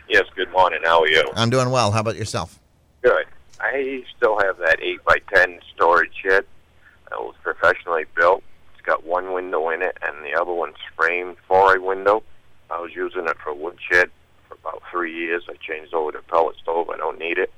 Yes, 0.07 0.23
good 0.35 0.49
morning. 0.51 0.79
How 0.85 1.01
are 1.01 1.07
you? 1.07 1.29
I'm 1.35 1.49
doing 1.49 1.69
well. 1.69 1.91
How 1.91 1.99
about 1.99 2.15
yourself? 2.15 2.59
Good. 3.01 3.25
I 3.59 4.05
still 4.15 4.39
have 4.39 4.57
that 4.59 4.79
8 4.81 5.03
by 5.03 5.17
10 5.33 5.59
storage 5.75 6.11
shed. 6.23 6.45
It 7.11 7.19
was 7.19 7.35
professionally 7.43 8.05
built. 8.15 8.41
It's 8.73 8.85
got 8.85 9.05
one 9.05 9.33
window 9.33 9.69
in 9.69 9.81
it, 9.81 9.97
and 10.01 10.23
the 10.25 10.33
other 10.39 10.53
one's 10.53 10.77
framed 10.95 11.35
for 11.45 11.75
a 11.75 11.81
window. 11.81 12.23
I 12.69 12.79
was 12.79 12.91
using 12.95 13.27
it 13.27 13.37
for 13.43 13.53
wood 13.53 13.77
shed 13.91 14.09
for 14.47 14.55
about 14.55 14.81
three 14.89 15.13
years. 15.13 15.43
I 15.49 15.55
changed 15.55 15.93
over 15.93 16.13
to 16.13 16.21
pellet 16.23 16.55
stove. 16.61 16.89
I 16.89 16.97
don't 16.97 17.19
need 17.19 17.37
it. 17.37 17.51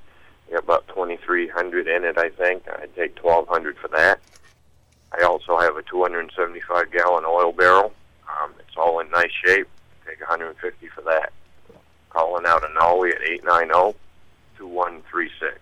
About 0.55 0.87
2300 0.89 1.87
in 1.87 2.03
it, 2.03 2.17
I 2.17 2.29
think. 2.29 2.63
I'd 2.69 2.95
take 2.95 3.17
1200 3.23 3.77
for 3.77 3.87
that. 3.89 4.19
I 5.17 5.23
also 5.23 5.57
have 5.59 5.77
a 5.77 5.83
275 5.83 6.91
gallon 6.91 7.23
oil 7.25 7.51
barrel. 7.51 7.93
Um, 8.27 8.51
it's 8.59 8.77
all 8.77 8.99
in 8.99 9.09
nice 9.11 9.31
shape. 9.45 9.67
Take 10.07 10.19
150 10.19 10.87
for 10.87 11.01
that. 11.01 11.31
Calling 12.09 12.45
out 12.45 12.63
of 12.63 12.73
Norway 12.73 13.09
at 13.09 13.21
890 13.21 13.97
2136. 14.57 15.59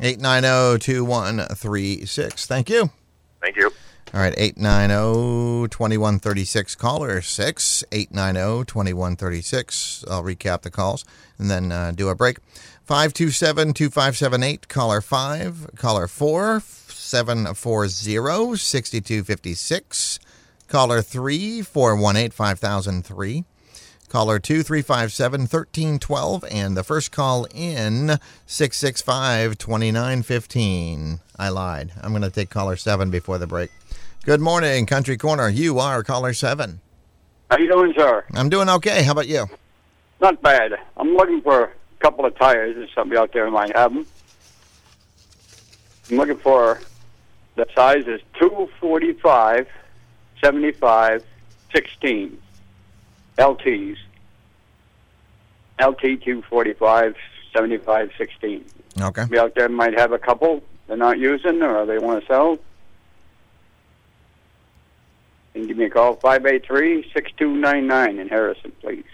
890 0.00 0.78
2136. 0.78 2.46
Thank 2.46 2.70
you. 2.70 2.90
Thank 3.40 3.56
you. 3.56 3.70
All 4.12 4.20
right, 4.20 4.34
890 4.36 5.68
2136. 5.68 6.74
Caller 6.74 7.20
6 7.20 7.84
890 7.92 8.64
2136. 8.64 10.04
I'll 10.10 10.24
recap 10.24 10.62
the 10.62 10.70
calls 10.70 11.04
and 11.38 11.50
then 11.50 11.70
uh, 11.70 11.92
do 11.94 12.08
a 12.08 12.14
break. 12.14 12.38
527 12.90 13.72
2578. 13.72 14.66
Caller 14.66 15.00
5. 15.00 15.70
Caller 15.76 16.08
4 16.08 16.58
740 16.58 18.56
6256. 18.56 20.18
Caller 20.66 21.00
3 21.00 21.62
418 21.62 22.30
5003. 22.32 23.44
Caller 24.08 24.40
2 24.40 24.64
357 24.64 25.40
1312. 25.42 26.44
And 26.50 26.76
the 26.76 26.82
first 26.82 27.12
call 27.12 27.46
in 27.54 28.18
665 28.46 29.56
2915. 29.56 31.20
I 31.38 31.48
lied. 31.48 31.92
I'm 32.02 32.10
going 32.10 32.22
to 32.22 32.30
take 32.30 32.50
caller 32.50 32.74
7 32.74 33.08
before 33.08 33.38
the 33.38 33.46
break. 33.46 33.70
Good 34.24 34.40
morning, 34.40 34.86
Country 34.86 35.16
Corner. 35.16 35.48
You 35.48 35.78
are 35.78 36.02
caller 36.02 36.32
7. 36.32 36.80
How 37.52 37.56
you 37.56 37.70
doing, 37.70 37.94
sir? 37.96 38.24
I'm 38.34 38.48
doing 38.48 38.68
okay. 38.68 39.04
How 39.04 39.12
about 39.12 39.28
you? 39.28 39.46
Not 40.20 40.42
bad. 40.42 40.72
I'm 40.96 41.14
looking 41.14 41.40
for 41.40 41.72
couple 42.00 42.24
of 42.24 42.36
tires. 42.36 42.76
If 42.76 42.90
somebody 42.94 43.18
out 43.18 43.32
there 43.32 43.50
might 43.50 43.76
have 43.76 43.94
them. 43.94 44.06
I'm 46.10 46.16
looking 46.16 46.38
for 46.38 46.80
the 47.54 47.66
size 47.74 48.06
is 48.06 48.20
245, 48.38 49.68
75, 50.42 51.24
16 51.72 52.42
LTs. 53.38 53.96
LT 55.80 56.00
245, 56.00 57.16
75, 57.54 58.10
16. 58.18 58.64
Okay. 59.00 59.20
Somebody 59.22 59.38
out 59.38 59.54
there 59.54 59.68
might 59.68 59.98
have 59.98 60.12
a 60.12 60.18
couple 60.18 60.62
they're 60.90 60.96
not 60.96 61.20
using 61.20 61.62
or 61.62 61.86
they 61.86 61.98
want 61.98 62.20
to 62.20 62.26
sell. 62.26 62.58
And 65.54 65.68
give 65.68 65.76
me 65.76 65.84
a 65.84 65.90
call, 65.90 66.16
583-6299 66.16 68.20
in 68.20 68.28
Harrison, 68.28 68.72
please. 68.80 69.04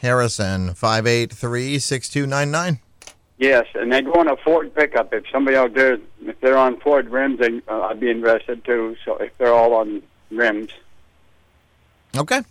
Harrison, 0.00 0.74
583 0.74 1.78
6299. 1.78 2.80
Yes, 3.38 3.66
and 3.74 3.90
they 3.90 4.02
go 4.02 4.12
on 4.12 4.28
a 4.28 4.36
Ford 4.36 4.74
pickup. 4.74 5.14
If 5.14 5.24
somebody 5.32 5.56
out 5.56 5.72
there, 5.72 5.98
if 6.22 6.38
they're 6.40 6.58
on 6.58 6.78
Ford 6.80 7.08
rims, 7.08 7.38
they, 7.38 7.62
uh, 7.68 7.82
I'd 7.82 7.98
be 8.00 8.10
interested 8.10 8.62
too. 8.64 8.96
So 9.04 9.16
if 9.16 9.36
they're 9.38 9.54
all 9.54 9.74
on 9.74 10.02
rims. 10.30 10.70
Okay. 12.16 12.42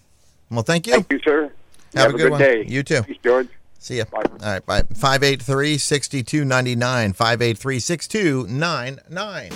Well, 0.50 0.64
thank 0.64 0.88
you. 0.88 0.94
Thank 0.94 1.12
you, 1.12 1.20
sir. 1.20 1.52
Have, 1.94 2.12
a 2.12 2.16
a 2.16 2.18
good, 2.18 2.22
good 2.24 2.32
one. 2.32 2.40
day. 2.42 2.66
You 2.68 2.82
too. 2.82 3.04
Peace, 3.04 3.18
George. 3.24 3.50
See 3.78 3.98
ya. 3.98 4.06
All 4.12 4.22
right, 4.42 4.66
bye. 4.66 4.82
583 4.94 5.78
6299. 5.78 7.14
583 7.14 7.80
6299. 7.80 9.52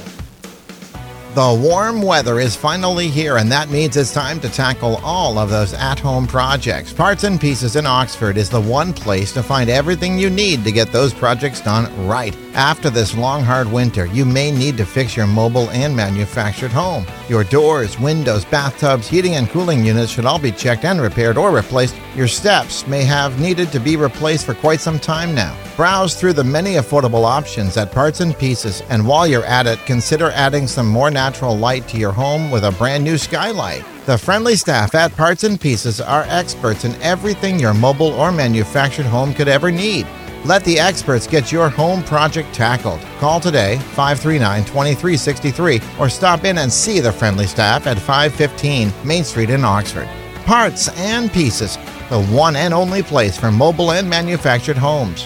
The 1.33 1.59
warm 1.59 2.03
weather 2.03 2.39
is 2.39 2.55
finally 2.55 3.07
here, 3.07 3.37
and 3.37 3.51
that 3.51 3.71
means 3.71 3.97
it's 3.97 4.13
time 4.13 4.39
to 4.41 4.49
tackle 4.49 4.97
all 4.97 5.39
of 5.39 5.49
those 5.49 5.73
at 5.73 5.97
home 5.97 6.27
projects. 6.27 6.93
Parts 6.93 7.23
and 7.23 7.41
Pieces 7.41 7.75
in 7.75 7.87
Oxford 7.87 8.37
is 8.37 8.51
the 8.51 8.61
one 8.61 8.93
place 8.93 9.31
to 9.31 9.41
find 9.41 9.67
everything 9.67 10.19
you 10.19 10.29
need 10.29 10.63
to 10.63 10.71
get 10.71 10.91
those 10.91 11.11
projects 11.11 11.59
done 11.59 11.89
right. 12.07 12.37
After 12.53 12.91
this 12.91 13.17
long, 13.17 13.41
hard 13.41 13.71
winter, 13.71 14.05
you 14.05 14.25
may 14.25 14.51
need 14.51 14.77
to 14.77 14.85
fix 14.85 15.17
your 15.17 15.25
mobile 15.25 15.71
and 15.71 15.95
manufactured 15.95 16.69
home. 16.69 17.03
Your 17.27 17.43
doors, 17.43 17.99
windows, 17.99 18.45
bathtubs, 18.45 19.07
heating 19.07 19.33
and 19.33 19.49
cooling 19.49 19.83
units 19.83 20.11
should 20.11 20.25
all 20.25 20.37
be 20.37 20.51
checked 20.51 20.85
and 20.85 21.01
repaired 21.01 21.35
or 21.35 21.49
replaced. 21.49 21.95
Your 22.15 22.27
steps 22.27 22.85
may 22.85 23.03
have 23.03 23.39
needed 23.39 23.71
to 23.71 23.79
be 23.79 23.95
replaced 23.95 24.45
for 24.45 24.53
quite 24.53 24.81
some 24.81 24.99
time 24.99 25.33
now. 25.33 25.57
Browse 25.75 26.13
through 26.13 26.33
the 26.33 26.43
many 26.43 26.75
affordable 26.75 27.25
options 27.25 27.75
at 27.75 27.91
Parts 27.91 28.19
and 28.19 28.37
Pieces, 28.37 28.83
and 28.89 29.07
while 29.07 29.25
you're 29.25 29.45
at 29.45 29.65
it, 29.65 29.79
consider 29.87 30.29
adding 30.29 30.67
some 30.67 30.85
more 30.85 31.09
natural 31.09 31.22
light 31.31 31.87
to 31.87 31.97
your 31.97 32.11
home 32.11 32.51
with 32.51 32.65
a 32.65 32.71
brand 32.73 33.03
new 33.03 33.17
skylight. 33.17 33.85
The 34.05 34.17
friendly 34.17 34.57
staff 34.57 34.93
at 34.93 35.15
Parts 35.15 35.45
and 35.45 35.59
Pieces 35.59 36.01
are 36.01 36.25
experts 36.27 36.83
in 36.83 37.01
everything 37.01 37.59
your 37.59 37.73
mobile 37.73 38.11
or 38.11 38.31
manufactured 38.31 39.05
home 39.05 39.33
could 39.33 39.47
ever 39.47 39.71
need. 39.71 40.05
Let 40.43 40.65
the 40.65 40.77
experts 40.77 41.25
get 41.25 41.53
your 41.53 41.69
home 41.69 42.03
project 42.03 42.53
tackled. 42.53 42.99
Call 43.19 43.39
today 43.39 43.77
539 43.95 44.65
2363 44.65 45.79
or 45.97 46.09
stop 46.09 46.43
in 46.43 46.57
and 46.57 46.71
see 46.71 46.99
the 46.99 47.13
friendly 47.13 47.47
staff 47.47 47.87
at 47.87 47.97
515 47.97 48.91
Main 49.05 49.23
Street 49.23 49.49
in 49.49 49.63
Oxford. 49.63 50.09
Parts 50.45 50.89
and 50.99 51.31
Pieces, 51.31 51.77
the 52.09 52.21
one 52.25 52.57
and 52.57 52.73
only 52.73 53.01
place 53.01 53.37
for 53.37 53.49
mobile 53.49 53.91
and 53.91 54.09
manufactured 54.09 54.77
homes. 54.77 55.25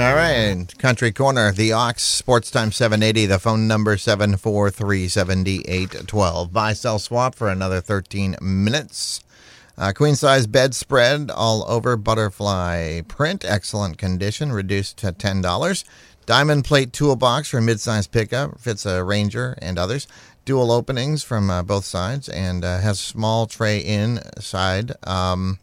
All 0.00 0.14
right, 0.14 0.66
Country 0.78 1.12
Corner, 1.12 1.52
the 1.52 1.74
Ox, 1.74 2.02
Sports 2.02 2.50
Time 2.50 2.72
780, 2.72 3.26
the 3.26 3.38
phone 3.38 3.68
number 3.68 3.98
743 3.98 5.08
7812. 5.08 6.50
Buy, 6.50 6.72
sell, 6.72 6.98
swap 6.98 7.34
for 7.34 7.50
another 7.50 7.82
13 7.82 8.36
minutes. 8.40 9.20
Uh, 9.76 9.92
queen 9.94 10.14
size 10.14 10.46
bedspread 10.46 11.30
all 11.30 11.70
over 11.70 11.98
butterfly 11.98 13.02
print, 13.08 13.44
excellent 13.44 13.98
condition, 13.98 14.52
reduced 14.52 14.96
to 14.96 15.12
$10. 15.12 15.84
Diamond 16.24 16.64
plate 16.64 16.94
toolbox 16.94 17.50
for 17.50 17.60
mid-size 17.60 18.06
pickup, 18.06 18.58
fits 18.58 18.86
a 18.86 19.04
Ranger 19.04 19.58
and 19.60 19.78
others. 19.78 20.08
Dual 20.46 20.72
openings 20.72 21.22
from 21.22 21.50
uh, 21.50 21.62
both 21.62 21.84
sides 21.84 22.26
and 22.30 22.64
uh, 22.64 22.78
has 22.78 22.98
small 22.98 23.46
tray 23.46 23.80
inside. 23.80 24.92
Um, 25.06 25.58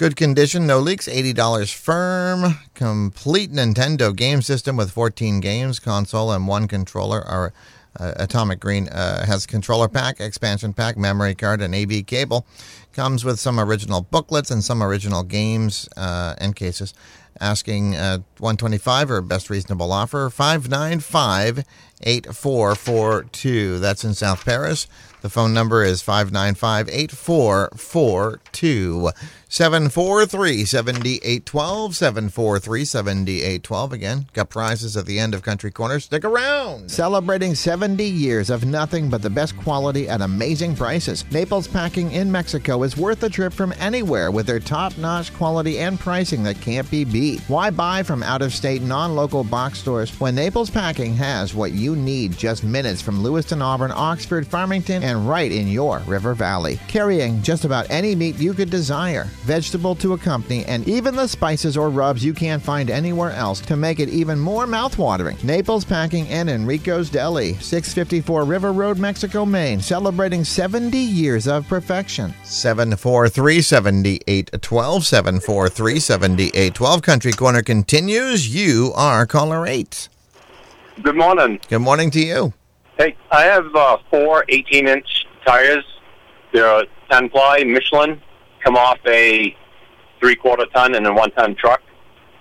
Good 0.00 0.16
condition, 0.16 0.66
no 0.66 0.78
leaks, 0.78 1.06
$80 1.06 1.74
firm. 1.74 2.54
Complete 2.72 3.52
Nintendo 3.52 4.16
game 4.16 4.40
system 4.40 4.78
with 4.78 4.90
14 4.90 5.40
games, 5.40 5.78
console, 5.78 6.32
and 6.32 6.48
one 6.48 6.68
controller. 6.68 7.20
Our 7.20 7.52
uh, 7.98 8.14
Atomic 8.16 8.60
Green 8.60 8.88
uh, 8.88 9.26
has 9.26 9.44
controller 9.44 9.88
pack, 9.88 10.18
expansion 10.18 10.72
pack, 10.72 10.96
memory 10.96 11.34
card, 11.34 11.60
and 11.60 11.74
AV 11.74 12.06
cable. 12.06 12.46
Comes 12.94 13.26
with 13.26 13.38
some 13.38 13.60
original 13.60 14.00
booklets 14.00 14.50
and 14.50 14.64
some 14.64 14.82
original 14.82 15.22
games 15.22 15.86
uh, 15.98 16.34
and 16.38 16.56
cases. 16.56 16.94
Asking 17.38 17.94
uh, 17.94 18.20
125 18.38 19.10
or 19.10 19.20
best 19.20 19.50
reasonable 19.50 19.92
offer 19.92 20.30
595 20.30 21.62
8442. 22.00 23.78
That's 23.78 24.04
in 24.04 24.14
South 24.14 24.46
Paris. 24.46 24.86
The 25.22 25.28
phone 25.28 25.52
number 25.52 25.84
is 25.84 26.00
595 26.02 26.88
8442. 26.88 29.10
743 29.52 30.64
7812. 30.64 31.96
743 31.96 32.84
7812. 32.84 33.92
Again, 33.92 34.26
got 34.32 34.48
prizes 34.48 34.96
at 34.96 35.06
the 35.06 35.18
end 35.18 35.34
of 35.34 35.42
Country 35.42 35.72
Corner. 35.72 35.98
Stick 35.98 36.24
around. 36.24 36.88
Celebrating 36.88 37.56
70 37.56 38.04
years 38.04 38.48
of 38.48 38.64
nothing 38.64 39.10
but 39.10 39.22
the 39.22 39.28
best 39.28 39.56
quality 39.56 40.08
at 40.08 40.20
amazing 40.20 40.76
prices. 40.76 41.24
Naples 41.32 41.66
Packing 41.66 42.12
in 42.12 42.30
Mexico 42.30 42.84
is 42.84 42.96
worth 42.96 43.24
a 43.24 43.28
trip 43.28 43.52
from 43.52 43.74
anywhere 43.78 44.30
with 44.30 44.46
their 44.46 44.60
top 44.60 44.96
notch 44.96 45.34
quality 45.34 45.80
and 45.80 45.98
pricing 45.98 46.44
that 46.44 46.60
can't 46.60 46.88
be 46.88 47.04
beat. 47.04 47.40
Why 47.48 47.70
buy 47.70 48.04
from 48.04 48.22
out 48.22 48.42
of 48.42 48.54
state, 48.54 48.82
non 48.82 49.16
local 49.16 49.42
box 49.42 49.80
stores 49.80 50.10
when 50.20 50.36
Naples 50.36 50.70
Packing 50.70 51.16
has 51.16 51.56
what 51.56 51.72
you 51.72 51.96
need 51.96 52.38
just 52.38 52.62
minutes 52.62 53.02
from 53.02 53.20
Lewiston, 53.22 53.60
Auburn, 53.60 53.90
Oxford, 53.92 54.46
Farmington, 54.46 55.02
and 55.10 55.28
right 55.28 55.50
in 55.50 55.68
your 55.68 55.98
River 56.00 56.34
Valley? 56.34 56.80
Carrying 56.88 57.42
just 57.42 57.64
about 57.64 57.90
any 57.90 58.14
meat 58.14 58.38
you 58.38 58.54
could 58.54 58.70
desire 58.70 59.24
vegetable 59.42 59.94
to 59.96 60.12
accompany, 60.12 60.64
and 60.66 60.86
even 60.88 61.16
the 61.16 61.26
spices 61.26 61.76
or 61.76 61.90
rubs 61.90 62.24
you 62.24 62.32
can't 62.32 62.62
find 62.62 62.88
anywhere 62.88 63.32
else 63.32 63.60
to 63.60 63.76
make 63.76 64.00
it 64.00 64.08
even 64.08 64.38
more 64.38 64.66
mouthwatering. 64.66 65.42
Naples 65.42 65.84
Packing 65.84 66.26
and 66.28 66.48
Enrico's 66.48 67.10
Deli, 67.10 67.54
654 67.54 68.44
River 68.44 68.72
Road, 68.72 68.98
Mexico, 68.98 69.44
Maine, 69.44 69.80
celebrating 69.80 70.44
70 70.44 70.96
years 70.96 71.46
of 71.48 71.66
perfection. 71.66 72.32
743 72.44 73.60
7812. 73.60 75.04
743 75.04 76.00
7812. 76.00 77.02
Country 77.02 77.32
Corner 77.32 77.62
continues. 77.62 78.54
You 78.54 78.92
are 78.94 79.26
caller 79.26 79.66
8. 79.66 80.08
Good 81.02 81.16
morning. 81.16 81.58
Good 81.68 81.80
morning 81.80 82.10
to 82.12 82.20
you. 82.20 82.52
Hey, 83.00 83.16
I 83.30 83.44
have 83.44 83.74
uh, 83.74 83.96
four 84.10 84.44
18 84.50 84.86
inch 84.86 85.24
tires. 85.46 85.86
They're 86.52 86.84
10 87.10 87.30
ply 87.30 87.64
Michelin, 87.64 88.20
come 88.62 88.76
off 88.76 88.98
a 89.06 89.56
three 90.20 90.36
quarter 90.36 90.66
ton 90.66 90.94
and 90.94 91.06
a 91.06 91.14
one 91.14 91.30
ton 91.30 91.54
truck. 91.54 91.80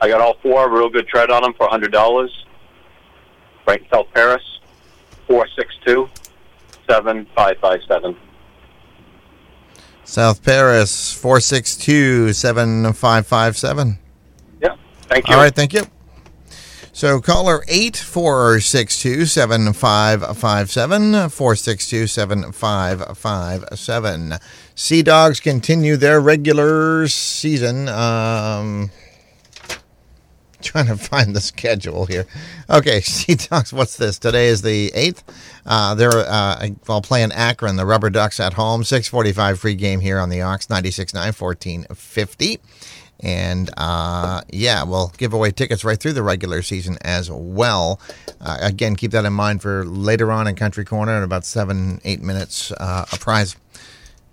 I 0.01 0.09
got 0.09 0.19
all 0.19 0.35
four, 0.41 0.69
real 0.69 0.89
good 0.89 1.07
tread 1.07 1.31
on 1.31 1.43
them 1.43 1.53
for 1.53 1.65
$100. 1.69 2.29
Right 3.65 3.81
in 3.81 3.87
South 3.89 4.07
Paris, 4.13 4.43
462 5.27 6.09
7557. 6.89 8.17
South 10.03 10.43
Paris, 10.43 11.13
462 11.13 12.33
7557. 12.33 13.97
Yeah, 14.61 14.75
thank 15.03 15.29
you. 15.29 15.35
All 15.35 15.41
right, 15.41 15.55
thank 15.55 15.71
you. 15.71 15.83
So 16.99 17.21
caller 17.21 17.63
8462 17.69 19.25
7557 19.25 21.29
462 21.29 22.07
7557. 22.07 24.33
Sea 24.75 25.01
Dogs 25.01 25.39
continue 25.39 25.95
their 25.95 26.19
regular 26.19 27.07
season. 27.07 27.87
Um, 27.87 28.91
trying 30.61 30.87
to 30.87 30.97
find 30.97 31.33
the 31.33 31.39
schedule 31.39 32.05
here. 32.05 32.25
Okay, 32.69 32.99
Sea 33.05 33.35
Dogs, 33.35 33.71
what's 33.71 33.95
this? 33.95 34.19
Today 34.19 34.47
is 34.47 34.61
the 34.61 34.91
8th. 34.91 35.23
Uh, 35.65 35.95
they're 35.95 36.11
uh, 36.11 36.67
well, 36.85 37.01
playing 37.01 37.31
Akron, 37.31 37.77
the 37.77 37.85
Rubber 37.85 38.09
Ducks 38.09 38.41
at 38.41 38.55
home. 38.55 38.83
645 38.83 39.57
free 39.57 39.75
game 39.75 40.01
here 40.01 40.19
on 40.19 40.27
the 40.27 40.41
Ox, 40.41 40.67
96.9, 40.67 41.15
1450. 41.15 42.59
And 43.21 43.69
uh, 43.75 44.41
yeah, 44.49 44.83
we'll 44.83 45.11
give 45.17 45.33
away 45.33 45.51
tickets 45.51 45.83
right 45.83 45.99
through 45.99 46.13
the 46.13 46.23
regular 46.23 46.61
season 46.61 46.97
as 47.01 47.29
well. 47.29 47.99
Uh, 48.39 48.57
again, 48.61 48.95
keep 48.95 49.11
that 49.11 49.25
in 49.25 49.33
mind 49.33 49.61
for 49.61 49.85
later 49.85 50.31
on 50.31 50.47
in 50.47 50.55
Country 50.55 50.85
Corner 50.85 51.17
in 51.17 51.23
about 51.23 51.45
seven, 51.45 51.99
eight 52.05 52.21
minutes, 52.21 52.71
uh, 52.71 53.05
a 53.11 53.17
prize. 53.17 53.57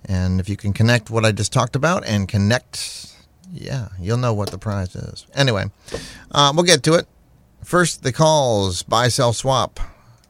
And 0.05 0.38
if 0.38 0.49
you 0.49 0.57
can 0.57 0.72
connect 0.72 1.11
what 1.11 1.25
I 1.25 1.33
just 1.33 1.53
talked 1.53 1.75
about 1.75 2.07
and 2.07 2.29
connect, 2.29 3.12
yeah, 3.53 3.88
you'll 4.01 4.18
know 4.18 4.35
what 4.35 4.51
the 4.51 4.59
prize 4.59 4.94
is. 4.94 5.27
Anyway, 5.35 5.64
uh, 6.31 6.53
we'll 6.55 6.64
get 6.64 6.85
to 6.85 6.94
it. 6.94 7.07
First, 7.64 8.05
the 8.05 8.12
calls 8.12 8.85
buy, 8.85 9.09
sell, 9.09 9.33
swap 9.33 9.81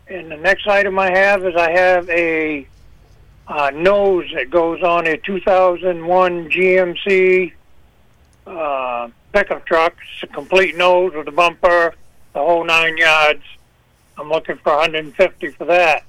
and 0.08 0.32
the 0.32 0.38
next 0.38 0.68
item 0.68 1.00
I 1.00 1.12
have 1.12 1.46
is 1.46 1.56
I 1.56 1.72
have 1.72 2.10
a 2.10 2.68
uh, 3.48 3.72
nose 3.74 4.30
that 4.34 4.50
goes 4.50 4.82
on 4.84 5.08
a 5.08 5.18
2001 5.18 6.50
GMC 6.50 7.54
uh, 8.46 9.10
pickup 9.34 9.66
truck. 9.66 9.96
It's 10.14 10.24
a 10.24 10.34
complete 10.34 10.78
nose 10.78 11.14
with 11.16 11.28
a 11.28 11.32
bumper, 11.32 11.96
the 12.34 12.40
whole 12.40 12.64
nine 12.64 12.98
yards. 12.98 13.44
I'm 14.18 14.30
looking 14.30 14.58
for 14.58 14.76
150 14.76 15.50
for 15.52 15.66
that. 15.66 16.04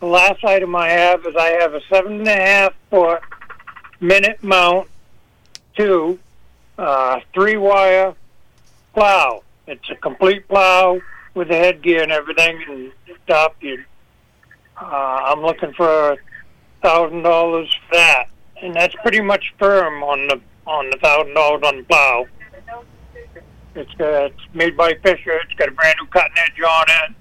The 0.00 0.06
last 0.06 0.44
item 0.44 0.74
I 0.74 0.88
have 0.88 1.24
is 1.26 1.36
I 1.36 1.58
have 1.60 1.74
a 1.74 1.80
seven 1.88 2.20
and 2.20 2.28
a 2.28 2.34
half 2.34 2.74
foot 2.90 3.22
minute 4.00 4.42
mount 4.42 4.88
two 5.76 6.18
uh, 6.78 7.20
three 7.34 7.56
wire 7.56 8.14
plow. 8.94 9.42
It's 9.66 9.88
a 9.90 9.96
complete 9.96 10.46
plow 10.48 11.00
with 11.34 11.48
the 11.48 11.56
headgear 11.56 12.02
and 12.02 12.12
everything 12.12 12.62
and 12.68 12.92
stuff. 13.24 13.54
You, 13.60 13.84
uh, 14.80 14.84
I'm 14.84 15.42
looking 15.42 15.72
for 15.72 16.16
thousand 16.82 17.22
dollars 17.22 17.72
for 17.88 17.96
that, 17.96 18.26
and 18.62 18.74
that's 18.74 18.94
pretty 18.96 19.20
much 19.20 19.54
firm 19.58 20.02
on 20.02 20.28
the 20.28 20.40
on 20.66 20.90
the 20.90 20.98
thousand 20.98 21.34
dollars 21.34 21.62
on 21.64 21.76
the 21.78 21.82
plow. 21.84 22.26
It's 23.74 23.90
uh, 24.00 24.30
it's 24.30 24.54
made 24.54 24.76
by 24.76 24.94
Fisher. 25.02 25.38
It's 25.44 25.54
got 25.54 25.68
a 25.68 25.72
brand 25.72 25.96
new 26.00 26.06
cutting 26.08 26.36
edge 26.38 26.60
on 26.60 26.84
it. 26.88 27.16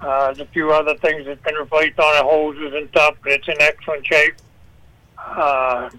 Uh, 0.00 0.26
there's 0.26 0.40
a 0.40 0.46
few 0.46 0.70
other 0.70 0.96
things 0.98 1.26
that's 1.26 1.42
been 1.42 1.56
replaced 1.56 1.98
on 1.98 2.16
it, 2.16 2.22
hoses 2.22 2.72
and 2.72 2.88
stuff, 2.90 3.16
but 3.22 3.32
it's 3.32 3.48
in 3.48 3.60
excellent 3.60 4.06
shape. 4.06 4.34
Uh, 5.18 5.90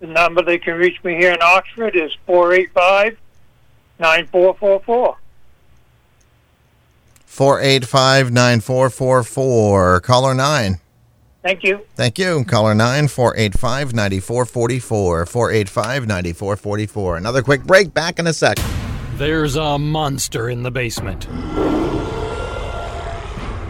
the 0.00 0.06
number 0.06 0.42
they 0.42 0.58
can 0.58 0.74
reach 0.74 1.02
me 1.04 1.14
here 1.14 1.32
in 1.32 1.38
Oxford 1.40 1.96
is 1.96 2.12
four 2.26 2.52
eight 2.52 2.72
five 2.72 3.16
nine 3.98 4.26
four 4.26 4.54
four 4.54 4.80
four. 4.80 5.18
485 7.36 8.32
9444. 8.32 10.00
Caller 10.00 10.34
9. 10.34 10.80
Thank 11.42 11.64
you. 11.64 11.80
Thank 11.94 12.18
you. 12.18 12.42
Caller 12.46 12.74
9 12.74 13.08
485 13.08 13.92
9444. 13.92 15.26
485 15.26 16.06
9444. 16.06 17.16
Another 17.18 17.42
quick 17.42 17.62
break. 17.64 17.92
Back 17.92 18.18
in 18.18 18.26
a 18.26 18.32
sec. 18.32 18.56
There's 19.16 19.56
a 19.56 19.78
monster 19.78 20.48
in 20.48 20.62
the 20.62 20.70
basement. 20.70 21.26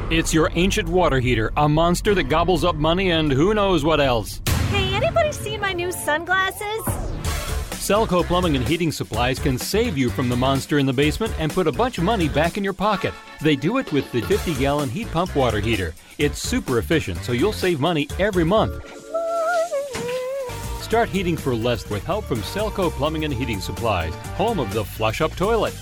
It's 0.09 0.33
your 0.33 0.53
ancient 0.55 0.89
water 0.89 1.19
heater, 1.19 1.53
a 1.57 1.69
monster 1.69 2.15
that 2.15 2.25
gobbles 2.25 2.63
up 2.63 2.77
money 2.77 3.11
and 3.11 3.29
who 3.33 3.55
knows 3.55 3.85
what 3.85 4.01
else. 4.01 4.41
Hey, 4.71 4.95
anybody 4.95 5.33
seen 5.33 5.59
my 5.59 5.73
new 5.73 5.91
sunglasses? 5.91 6.85
Selco 7.73 8.25
Plumbing 8.25 8.55
and 8.55 8.65
Heating 8.65 8.93
Supplies 8.93 9.41
can 9.41 9.59
save 9.59 9.99
you 9.99 10.09
from 10.09 10.29
the 10.29 10.37
monster 10.37 10.79
in 10.79 10.87
the 10.87 10.93
basement 10.93 11.35
and 11.41 11.51
put 11.51 11.67
a 11.67 11.73
bunch 11.73 11.99
of 11.99 12.05
money 12.05 12.29
back 12.29 12.57
in 12.57 12.63
your 12.63 12.73
pocket. 12.73 13.13
They 13.41 13.57
do 13.57 13.79
it 13.79 13.91
with 13.91 14.11
the 14.13 14.21
50 14.23 14.55
gallon 14.55 14.89
heat 14.89 15.11
pump 15.11 15.35
water 15.35 15.59
heater. 15.59 15.93
It's 16.19 16.39
super 16.39 16.79
efficient, 16.79 17.19
so 17.25 17.33
you'll 17.33 17.53
save 17.53 17.81
money 17.81 18.07
every 18.21 18.45
month. 18.45 18.81
Start 20.83 21.09
heating 21.09 21.37
for 21.37 21.53
less 21.53 21.91
with 21.91 22.05
help 22.05 22.27
from 22.27 22.43
Selco 22.43 22.93
Plumbing 22.93 23.25
and 23.25 23.35
Heating 23.35 23.61
Supplies, 23.61 24.15
home 24.37 24.61
of 24.61 24.73
the 24.73 24.85
flush 24.85 25.21
up 25.21 25.35
toilet. 25.35 25.75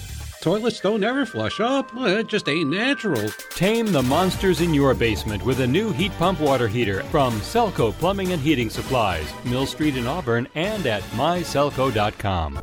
Toilets 0.45 0.79
don't 0.79 1.03
ever 1.03 1.25
flush 1.25 1.59
up. 1.59 1.91
It 1.97 2.27
just 2.27 2.51
ain't 2.51 2.69
natural. 2.69 3.31
Tame 3.55 3.91
the 3.91 4.03
monsters 4.03 4.61
in 4.61 4.75
your 4.75 4.93
basement 4.93 5.43
with 5.43 5.61
a 5.61 5.67
new 5.67 5.91
heat 5.91 6.13
pump 6.19 6.39
water 6.39 6.69
heater 6.69 7.03
from 7.05 7.41
Selco 7.41 7.95
Plumbing 7.95 8.33
and 8.33 8.43
Heating 8.43 8.69
Supplies, 8.69 9.27
Mill 9.47 9.65
Street 9.65 9.97
in 9.97 10.07
Auburn, 10.07 10.47
and 10.55 10.87
at 10.87 11.03
myselco.com. 11.13 12.61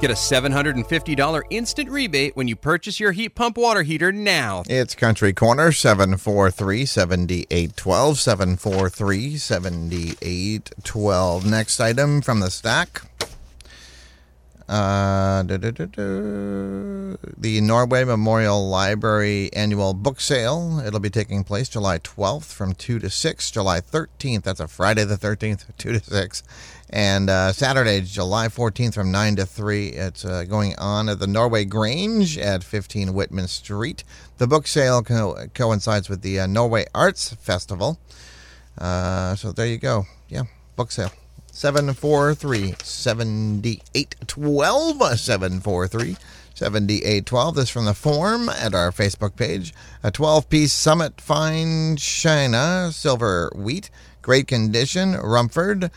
Get 0.00 0.10
a 0.10 0.14
$750 0.14 1.42
instant 1.50 1.88
rebate 1.88 2.34
when 2.34 2.48
you 2.48 2.56
purchase 2.56 2.98
your 2.98 3.12
heat 3.12 3.36
pump 3.36 3.56
water 3.56 3.84
heater 3.84 4.10
now. 4.10 4.64
It's 4.68 4.96
Country 4.96 5.32
Corner 5.32 5.70
743 5.70 6.84
7812. 6.84 8.18
743 8.18 9.36
7812. 9.36 11.46
Next 11.46 11.78
item 11.78 12.22
from 12.22 12.40
the 12.40 12.50
stack. 12.50 13.02
Uh, 14.70 15.42
the 17.36 17.60
Norway 17.60 18.04
Memorial 18.04 18.68
Library 18.68 19.52
annual 19.52 19.94
book 19.94 20.20
sale. 20.20 20.80
It'll 20.86 21.00
be 21.00 21.10
taking 21.10 21.42
place 21.42 21.68
July 21.68 21.98
12th 21.98 22.52
from 22.52 22.74
2 22.74 23.00
to 23.00 23.10
6. 23.10 23.50
July 23.50 23.80
13th, 23.80 24.44
that's 24.44 24.60
a 24.60 24.68
Friday 24.68 25.02
the 25.02 25.16
13th, 25.16 25.64
2 25.76 25.98
to 25.98 26.00
6. 26.00 26.42
And 26.88 27.28
uh, 27.28 27.52
Saturday, 27.52 28.00
July 28.02 28.46
14th 28.46 28.94
from 28.94 29.10
9 29.10 29.36
to 29.36 29.46
3. 29.46 29.88
It's 29.88 30.24
uh, 30.24 30.44
going 30.44 30.76
on 30.78 31.08
at 31.08 31.18
the 31.18 31.26
Norway 31.26 31.64
Grange 31.64 32.38
at 32.38 32.62
15 32.62 33.12
Whitman 33.12 33.48
Street. 33.48 34.04
The 34.38 34.46
book 34.46 34.68
sale 34.68 35.02
co- 35.02 35.48
coincides 35.52 36.08
with 36.08 36.22
the 36.22 36.38
uh, 36.38 36.46
Norway 36.46 36.86
Arts 36.94 37.34
Festival. 37.34 37.98
Uh, 38.78 39.34
so 39.34 39.50
there 39.50 39.66
you 39.66 39.78
go. 39.78 40.06
Yeah, 40.28 40.44
book 40.76 40.92
sale. 40.92 41.10
743 41.52 42.74
7812. 42.82 45.18
743 45.18 46.16
7812. 46.54 47.54
This 47.54 47.70
from 47.70 47.86
the 47.86 47.94
form 47.94 48.48
at 48.48 48.74
our 48.74 48.90
Facebook 48.90 49.36
page. 49.36 49.72
A 50.02 50.10
12 50.10 50.48
piece 50.48 50.72
Summit 50.72 51.20
Fine 51.20 51.96
China 51.96 52.90
Silver 52.92 53.52
Wheat. 53.54 53.90
Great 54.22 54.46
condition. 54.46 55.14
Rumford. 55.14 55.90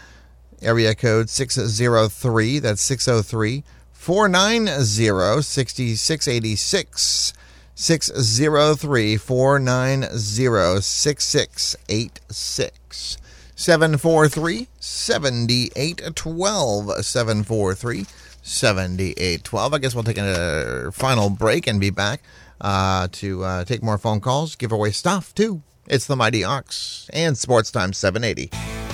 Area 0.62 0.96
code 0.96 1.30
603. 1.30 2.60
That's 2.60 2.82
603 2.82 3.64
490 3.92 5.42
6686. 5.42 7.34
603 7.76 9.18
490 9.18 10.82
6686. 10.82 13.18
743 13.64 14.68
7812. 14.78 17.06
743 17.06 18.06
7812. 18.42 19.74
I 19.74 19.78
guess 19.78 19.96
we'll 19.96 20.04
take 20.04 20.18
a 20.18 20.92
final 20.92 21.30
break 21.30 21.66
and 21.66 21.80
be 21.80 21.90
back 21.90 22.22
uh, 22.60 23.08
to 23.14 23.46
uh, 23.46 23.64
take 23.64 23.82
more 23.82 23.98
phone 23.98 24.20
calls, 24.20 24.58
give 24.58 24.74
away 24.74 24.92
stuff 24.92 25.34
too. 25.34 25.62
It's 25.88 26.08
the 26.08 26.18
Mighty 26.18 26.44
Ox 26.44 27.10
and 27.14 27.38
Sports 27.38 27.72
Time 27.72 27.94
780. 27.94 28.93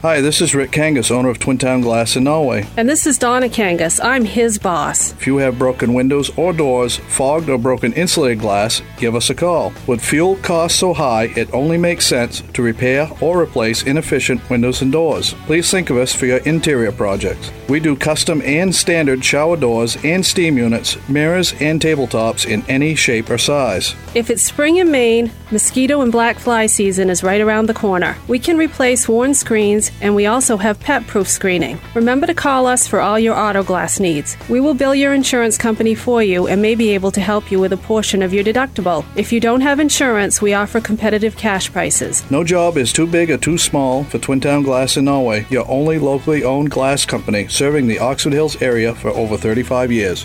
Hi, 0.00 0.20
this 0.20 0.40
is 0.40 0.54
Rick 0.54 0.70
Kangas, 0.70 1.10
owner 1.10 1.28
of 1.28 1.40
Twin 1.40 1.58
Town 1.58 1.80
Glass 1.80 2.14
in 2.14 2.22
Norway. 2.22 2.68
And 2.76 2.88
this 2.88 3.04
is 3.04 3.18
Donna 3.18 3.48
Kangas. 3.48 3.98
I'm 4.00 4.24
his 4.24 4.56
boss. 4.56 5.10
If 5.14 5.26
you 5.26 5.38
have 5.38 5.58
broken 5.58 5.92
windows 5.92 6.30
or 6.38 6.52
doors, 6.52 6.98
fogged 7.08 7.48
or 7.48 7.58
broken 7.58 7.92
insulated 7.94 8.38
glass, 8.38 8.80
give 8.98 9.16
us 9.16 9.28
a 9.28 9.34
call. 9.34 9.72
With 9.88 10.00
fuel 10.00 10.36
costs 10.36 10.78
so 10.78 10.94
high, 10.94 11.24
it 11.34 11.52
only 11.52 11.78
makes 11.78 12.06
sense 12.06 12.42
to 12.52 12.62
repair 12.62 13.10
or 13.20 13.42
replace 13.42 13.82
inefficient 13.82 14.48
windows 14.48 14.82
and 14.82 14.92
doors. 14.92 15.34
Please 15.46 15.68
think 15.68 15.90
of 15.90 15.96
us 15.96 16.14
for 16.14 16.26
your 16.26 16.38
interior 16.38 16.92
projects. 16.92 17.50
We 17.68 17.80
do 17.80 17.96
custom 17.96 18.40
and 18.46 18.74
standard 18.74 19.22
shower 19.22 19.54
doors 19.54 19.98
and 20.02 20.24
steam 20.24 20.56
units, 20.56 20.96
mirrors, 21.06 21.52
and 21.60 21.78
tabletops 21.78 22.46
in 22.46 22.64
any 22.66 22.94
shape 22.94 23.28
or 23.28 23.36
size. 23.36 23.94
If 24.14 24.30
it's 24.30 24.42
spring 24.42 24.78
in 24.78 24.90
Maine, 24.90 25.30
mosquito 25.50 26.00
and 26.00 26.10
black 26.10 26.38
fly 26.38 26.64
season 26.64 27.10
is 27.10 27.22
right 27.22 27.42
around 27.42 27.66
the 27.66 27.74
corner. 27.74 28.16
We 28.26 28.38
can 28.38 28.56
replace 28.56 29.06
worn 29.06 29.34
screens 29.34 29.90
and 30.00 30.14
we 30.14 30.24
also 30.24 30.56
have 30.56 30.80
pet 30.80 31.06
proof 31.06 31.28
screening. 31.28 31.78
Remember 31.94 32.26
to 32.26 32.32
call 32.32 32.66
us 32.66 32.88
for 32.88 33.02
all 33.02 33.18
your 33.18 33.34
auto 33.34 33.62
glass 33.62 34.00
needs. 34.00 34.34
We 34.48 34.60
will 34.60 34.72
bill 34.72 34.94
your 34.94 35.12
insurance 35.12 35.58
company 35.58 35.94
for 35.94 36.22
you 36.22 36.46
and 36.46 36.62
may 36.62 36.74
be 36.74 36.94
able 36.94 37.10
to 37.10 37.20
help 37.20 37.52
you 37.52 37.60
with 37.60 37.74
a 37.74 37.76
portion 37.76 38.22
of 38.22 38.32
your 38.32 38.44
deductible. 38.44 39.04
If 39.14 39.30
you 39.30 39.40
don't 39.40 39.60
have 39.60 39.78
insurance, 39.78 40.40
we 40.40 40.54
offer 40.54 40.80
competitive 40.80 41.36
cash 41.36 41.70
prices. 41.70 42.28
No 42.30 42.44
job 42.44 42.78
is 42.78 42.94
too 42.94 43.06
big 43.06 43.30
or 43.30 43.36
too 43.36 43.58
small 43.58 44.04
for 44.04 44.18
Twin 44.18 44.40
Town 44.40 44.62
Glass 44.62 44.96
in 44.96 45.04
Norway, 45.04 45.46
your 45.50 45.68
only 45.68 45.98
locally 45.98 46.42
owned 46.42 46.70
glass 46.70 47.04
company 47.04 47.46
serving 47.58 47.88
the 47.88 47.98
Oxford 47.98 48.32
Hills 48.32 48.62
area 48.62 48.94
for 48.94 49.10
over 49.10 49.36
35 49.36 49.90
years. 49.90 50.24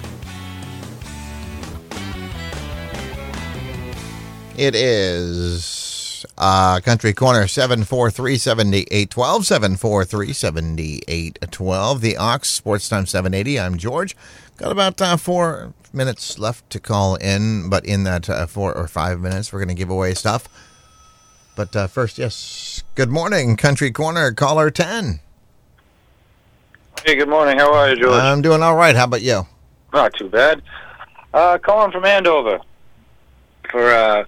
It 4.56 4.76
is 4.76 6.28
uh, 6.38 6.80
Country 6.82 7.12
Corner 7.12 7.48
743 7.48 8.38
7812. 8.38 9.48
743 9.48 10.32
7812. 10.32 12.02
The 12.02 12.18
Ox, 12.18 12.50
Sports 12.50 12.88
Time 12.88 13.08
780. 13.08 13.60
I'm 13.60 13.80
George. 13.80 14.16
Got 14.58 14.72
about 14.72 15.02
uh, 15.02 15.18
four 15.18 15.74
minutes 15.92 16.38
left 16.38 16.70
to 16.70 16.80
call 16.80 17.16
in, 17.16 17.68
but 17.68 17.84
in 17.84 18.04
that 18.04 18.30
uh, 18.30 18.46
four 18.46 18.78
or 18.78 18.88
five 18.88 19.20
minutes, 19.20 19.52
we're 19.52 19.60
going 19.60 19.70
to 19.70 19.74
give 19.74 19.90
away 19.90 20.14
stuff. 20.14 20.48
But 21.56 21.76
uh, 21.76 21.88
first, 21.88 22.20
yes, 22.20 22.84
good 22.94 23.10
morning, 23.10 23.58
Country 23.58 23.90
Corner, 23.90 24.32
caller 24.32 24.70
10. 24.70 25.20
Hey, 27.06 27.16
good 27.16 27.28
morning. 27.28 27.58
How 27.58 27.74
are 27.74 27.90
you, 27.90 28.02
George? 28.02 28.14
I'm 28.14 28.42
doing 28.42 28.64
all 28.64 28.76
right. 28.78 28.96
How 28.96 29.04
about 29.04 29.22
you? 29.22 29.46
Not 29.92 30.14
too 30.14 30.30
bad. 30.30 30.62
Uh, 31.34 31.58
calling 31.58 31.92
from 31.92 32.06
Andover 32.06 32.62
for 33.70 33.90
uh, 33.90 34.24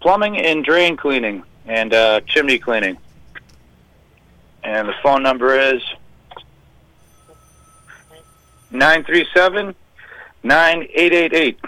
plumbing 0.00 0.36
and 0.36 0.62
drain 0.64 0.98
cleaning 0.98 1.42
and 1.66 1.94
uh, 1.94 2.20
chimney 2.26 2.58
cleaning. 2.58 2.98
And 4.62 4.86
the 4.86 4.92
phone 5.02 5.22
number 5.22 5.58
is 5.58 5.82
nine 8.70 9.02
three 9.04 9.26
seven 9.32 9.74
nine 10.42 10.86
eight 10.92 11.14
eight 11.14 11.32
eight. 11.32 11.58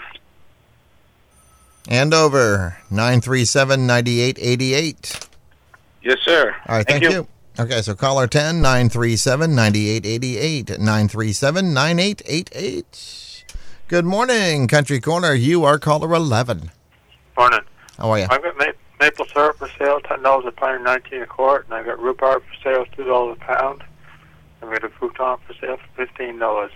Andover 1.89 2.77
937 2.91 3.85
9888. 3.87 5.29
Yes, 6.01 6.19
sir. 6.21 6.55
All 6.67 6.75
right, 6.77 6.87
thank, 6.87 7.03
Thank 7.03 7.13
you. 7.13 7.19
you. 7.21 7.27
Okay, 7.57 7.81
so 7.81 7.95
caller 7.95 8.27
10 8.27 8.61
937 8.61 9.55
9888 9.55 10.69
937 10.79 11.73
9888. 11.73 13.45
Good 13.87 14.03
morning, 14.05 14.67
Country 14.67 14.99
Corner. 14.99 15.33
You 15.33 15.63
are 15.63 15.79
caller 15.79 16.13
11. 16.13 16.71
Morning. 17.37 17.61
How 17.97 18.09
are 18.11 18.19
you? 18.19 18.27
I've 18.29 18.43
got 18.43 18.57
ma- 18.57 18.65
maple 18.99 19.25
syrup 19.33 19.57
for 19.57 19.69
sale, 19.79 20.01
ten 20.01 20.21
dollars 20.21 20.45
a 20.47 20.51
pound, 20.51 20.83
nineteen 20.83 21.21
a 21.21 21.25
quart, 21.25 21.65
and 21.65 21.73
I've 21.75 21.85
got 21.85 21.97
rhubarb 21.99 22.43
for 22.43 22.55
sale, 22.61 22.85
two 22.95 23.05
dollars 23.05 23.37
a 23.41 23.45
pound. 23.45 23.83
I've 24.61 24.69
got 24.69 24.83
a 24.83 24.89
futon 24.89 25.37
for 25.47 25.53
sale 25.61 25.77
for 25.77 26.05
fifteen 26.05 26.37
dollars. 26.39 26.71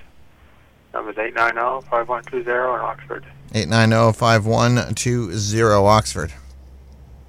Number's 0.93 1.17
eight 1.17 1.33
nine 1.33 1.55
zero 1.55 1.81
five 1.89 2.07
one 2.07 2.23
two 2.23 2.43
zero 2.43 2.75
in 2.75 2.81
Oxford. 2.81 3.25
890 3.53 4.17
5120 4.17 5.87
Oxford. 5.87 6.33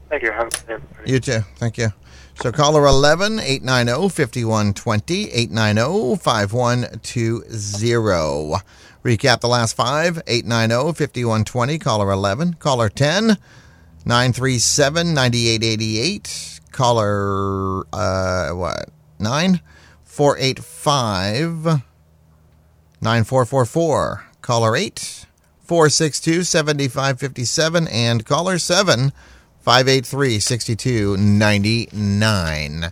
Thank 0.09 0.23
you. 0.23 0.31
Have 0.33 0.47
a 0.47 0.51
good 0.51 0.67
day. 0.67 0.73
everybody. 0.75 1.11
You 1.13 1.19
too. 1.21 1.41
Thank 1.57 1.79
you. 1.79 1.93
So 2.41 2.51
caller 2.51 2.87
11 2.87 3.39
890 3.39 4.09
5120 4.09 5.31
890 5.31 6.17
5120. 6.17 8.65
Recap 9.05 9.41
the 9.41 9.47
last 9.47 9.77
five 9.77 10.23
890 10.27 10.95
5120. 10.95 11.79
Caller 11.79 12.11
11. 12.11 12.55
Caller 12.55 12.89
10 12.89 13.37
937 14.07 15.13
9888. 15.13 16.61
Caller, 16.73 17.81
uh, 17.93 18.53
what? 18.53 18.89
9 19.19 19.61
485 20.05 21.83
9444. 23.03 24.25
Caller 24.41 24.77
8 24.77 25.27
462 25.61 26.45
7557. 26.45 27.87
And 27.89 28.25
caller 28.25 28.59
7 28.59 29.13
583 29.61 30.41
6299. 30.41 32.85
All 32.85 32.91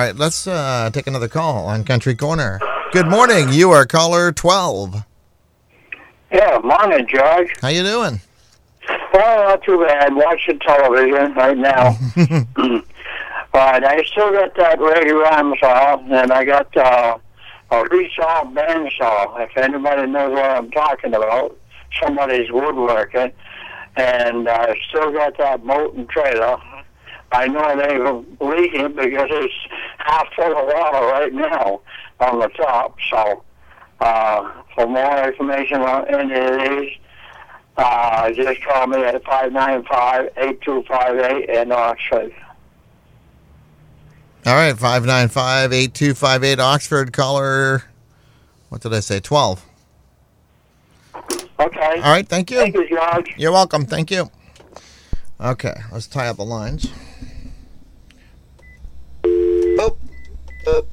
right, 0.00 0.16
let's 0.16 0.46
uh, 0.46 0.88
take 0.92 1.06
another 1.06 1.28
call 1.28 1.66
on 1.66 1.84
Country 1.84 2.14
Corner. 2.14 2.58
Good 2.92 3.06
morning. 3.06 3.52
You 3.52 3.70
are 3.72 3.84
caller 3.84 4.32
12. 4.32 5.04
Yeah, 6.32 6.58
morning, 6.64 7.06
George. 7.06 7.52
How 7.60 7.68
you 7.68 7.82
doing? 7.82 8.22
Well, 9.12 9.48
not 9.48 9.62
too 9.62 9.84
bad. 9.86 10.14
Watching 10.14 10.58
television 10.60 11.34
right 11.34 11.58
now. 11.58 11.98
but 13.52 13.84
I 13.84 14.02
still 14.04 14.32
got 14.32 14.54
that 14.56 14.80
Ray 14.80 15.10
Ramsaw, 15.10 16.10
and 16.10 16.32
I 16.32 16.44
got 16.44 16.74
uh, 16.76 17.18
a 17.70 17.74
resaw 17.84 18.52
bandsaw. 18.54 19.40
If 19.40 19.56
anybody 19.56 20.06
knows 20.06 20.32
what 20.32 20.50
I'm 20.50 20.70
talking 20.70 21.14
about, 21.14 21.56
somebody's 22.02 22.50
woodworking. 22.50 23.32
And 23.96 24.48
I 24.48 24.78
still 24.88 25.12
got 25.12 25.36
that 25.38 25.64
Moulton 25.64 26.06
trailer. 26.06 26.58
I 27.32 27.48
know 27.48 27.76
they 27.76 27.98
were 27.98 28.22
leaking 28.40 28.94
because 28.94 29.26
it's 29.30 29.54
half 29.98 30.32
full 30.34 30.56
of 30.56 30.66
water 30.66 31.04
right 31.06 31.32
now 31.32 31.80
on 32.20 32.38
the 32.38 32.46
top. 32.48 32.96
So, 33.10 33.42
uh, 34.00 34.52
for 34.74 34.86
more 34.86 35.28
information 35.28 35.80
on 35.80 36.06
any 36.08 36.34
of 36.34 36.60
these, 36.60 36.92
uh, 37.76 38.30
just 38.32 38.62
call 38.62 38.86
me 38.86 39.02
at 39.02 39.24
595-8258 39.24 41.48
in 41.48 41.72
Oxford. 41.72 42.32
All 44.46 44.54
right, 44.54 44.78
595 44.78 45.72
8258 45.72 46.60
Oxford. 46.60 47.12
Caller, 47.12 47.82
what 48.68 48.80
did 48.80 48.94
I 48.94 49.00
say? 49.00 49.18
12. 49.18 49.64
Okay. 51.58 52.00
All 52.00 52.12
right, 52.12 52.26
thank 52.26 52.50
you. 52.50 52.58
Thank 52.58 52.74
you, 52.74 52.88
George. 52.88 53.34
You're 53.36 53.52
welcome. 53.52 53.86
Thank 53.86 54.10
you. 54.10 54.30
Okay, 55.40 55.74
let's 55.92 56.06
tie 56.06 56.28
up 56.28 56.36
the 56.36 56.44
lines. 56.44 56.86
Boop, 59.22 59.96
boop, 60.64 60.86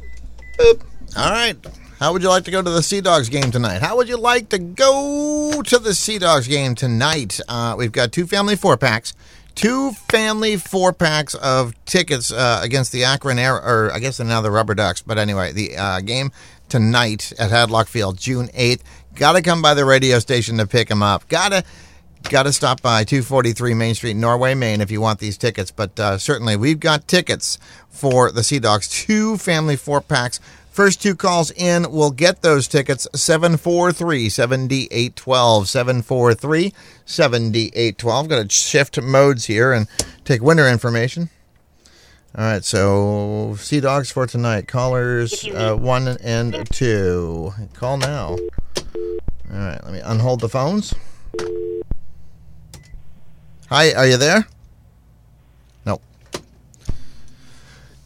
boop. 0.57 0.81
All 1.15 1.31
right. 1.31 1.55
How 1.99 2.11
would 2.11 2.21
you 2.21 2.27
like 2.27 2.43
to 2.45 2.51
go 2.51 2.61
to 2.61 2.69
the 2.69 2.83
Sea 2.83 2.99
Dogs 2.99 3.29
game 3.29 3.49
tonight? 3.51 3.81
How 3.81 3.95
would 3.95 4.09
you 4.09 4.17
like 4.17 4.49
to 4.49 4.59
go 4.59 5.61
to 5.61 5.79
the 5.79 5.93
Sea 5.93 6.19
Dogs 6.19 6.47
game 6.47 6.75
tonight? 6.75 7.39
Uh, 7.47 7.75
we've 7.77 7.93
got 7.93 8.11
two 8.11 8.27
family 8.27 8.57
four 8.57 8.75
packs, 8.75 9.13
two 9.55 9.91
family 10.09 10.57
four 10.57 10.91
packs 10.91 11.33
of 11.35 11.73
tickets 11.85 12.31
uh, 12.33 12.59
against 12.61 12.91
the 12.91 13.05
Akron 13.05 13.37
Aeros, 13.37 13.63
or 13.65 13.91
I 13.93 13.99
guess 13.99 14.19
now 14.19 14.41
the 14.41 14.51
Rubber 14.51 14.75
Ducks. 14.75 15.01
But 15.01 15.17
anyway, 15.17 15.53
the 15.53 15.77
uh, 15.77 16.01
game 16.01 16.31
tonight 16.67 17.31
at 17.39 17.51
Hadlock 17.51 17.87
Field, 17.87 18.17
June 18.17 18.49
eighth. 18.53 18.83
Got 19.15 19.33
to 19.33 19.41
come 19.41 19.61
by 19.61 19.73
the 19.73 19.85
radio 19.85 20.19
station 20.19 20.57
to 20.57 20.67
pick 20.67 20.87
them 20.87 21.03
up. 21.03 21.27
Got 21.27 21.49
to 21.51 21.63
got 22.29 22.43
to 22.43 22.53
stop 22.53 22.81
by 22.81 23.03
243 23.03 23.73
Main 23.73 23.95
Street, 23.95 24.15
Norway, 24.15 24.55
Maine, 24.55 24.81
if 24.81 24.89
you 24.89 25.01
want 25.01 25.19
these 25.19 25.37
tickets. 25.37 25.71
But 25.71 25.99
uh, 25.99 26.17
certainly, 26.17 26.55
we've 26.55 26.79
got 26.79 27.07
tickets 27.07 27.59
for 27.89 28.31
the 28.31 28.43
Sea 28.43 28.59
Dogs, 28.59 28.87
two 28.87 29.37
family 29.37 29.75
four 29.75 30.01
packs. 30.01 30.39
First 30.71 31.03
two 31.03 31.13
calls 31.13 31.51
in 31.51 31.91
will 31.91 32.09
get 32.09 32.41
those 32.41 32.67
tickets 32.67 33.07
743 33.13 34.29
7812. 34.29 35.69
743 35.69 36.73
7812. 37.05 38.27
Got 38.27 38.41
to 38.41 38.49
shift 38.49 38.99
modes 38.99 39.45
here 39.45 39.71
and 39.71 39.87
take 40.25 40.41
winter 40.41 40.67
information. 40.67 41.29
All 42.35 42.45
right, 42.45 42.63
so 42.63 43.55
Sea 43.59 43.81
Dogs 43.81 44.09
for 44.09 44.25
tonight. 44.25 44.67
Callers 44.67 45.47
uh, 45.53 45.75
one 45.75 46.07
and 46.07 46.67
two. 46.71 47.53
Call 47.75 47.97
now. 47.97 48.37
All 49.53 49.59
right, 49.59 49.83
let 49.83 49.93
me 49.93 49.99
unhold 49.99 50.39
the 50.39 50.49
phones. 50.49 50.95
Hi, 53.69 53.93
are 53.93 54.07
you 54.07 54.17
there? 54.17 54.47
No. 55.85 56.01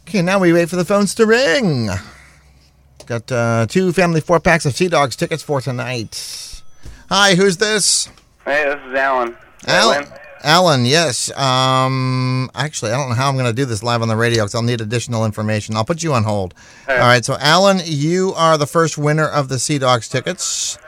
Okay, 0.06 0.20
now 0.20 0.38
we 0.38 0.52
wait 0.52 0.68
for 0.68 0.76
the 0.76 0.84
phones 0.84 1.14
to 1.14 1.24
ring. 1.24 1.88
Got 3.06 3.32
uh, 3.32 3.66
two 3.66 3.94
family 3.94 4.20
four 4.20 4.40
packs 4.40 4.66
of 4.66 4.76
Sea 4.76 4.88
Dogs 4.88 5.16
tickets 5.16 5.42
for 5.42 5.62
tonight. 5.62 6.62
Hi, 7.08 7.34
who's 7.34 7.56
this? 7.56 8.10
Hey, 8.44 8.64
this 8.64 8.80
is 8.86 8.94
Alan. 8.94 9.34
Alan. 9.66 10.06
Alan, 10.42 10.84
yes. 10.84 11.34
Um, 11.34 12.50
actually, 12.54 12.92
I 12.92 12.98
don't 12.98 13.08
know 13.08 13.14
how 13.14 13.30
I'm 13.30 13.36
going 13.36 13.46
to 13.46 13.54
do 13.54 13.64
this 13.64 13.82
live 13.82 14.02
on 14.02 14.08
the 14.08 14.16
radio 14.16 14.44
because 14.44 14.54
I'll 14.54 14.62
need 14.62 14.82
additional 14.82 15.24
information. 15.24 15.76
I'll 15.76 15.86
put 15.86 16.02
you 16.02 16.12
on 16.12 16.24
hold. 16.24 16.52
All 16.90 16.98
right. 16.98 17.24
So, 17.24 17.38
Alan, 17.40 17.80
you 17.86 18.34
are 18.34 18.58
the 18.58 18.66
first 18.66 18.98
winner 18.98 19.26
of 19.26 19.48
the 19.48 19.58
Sea 19.58 19.78
Dogs 19.78 20.10
tickets 20.10 20.78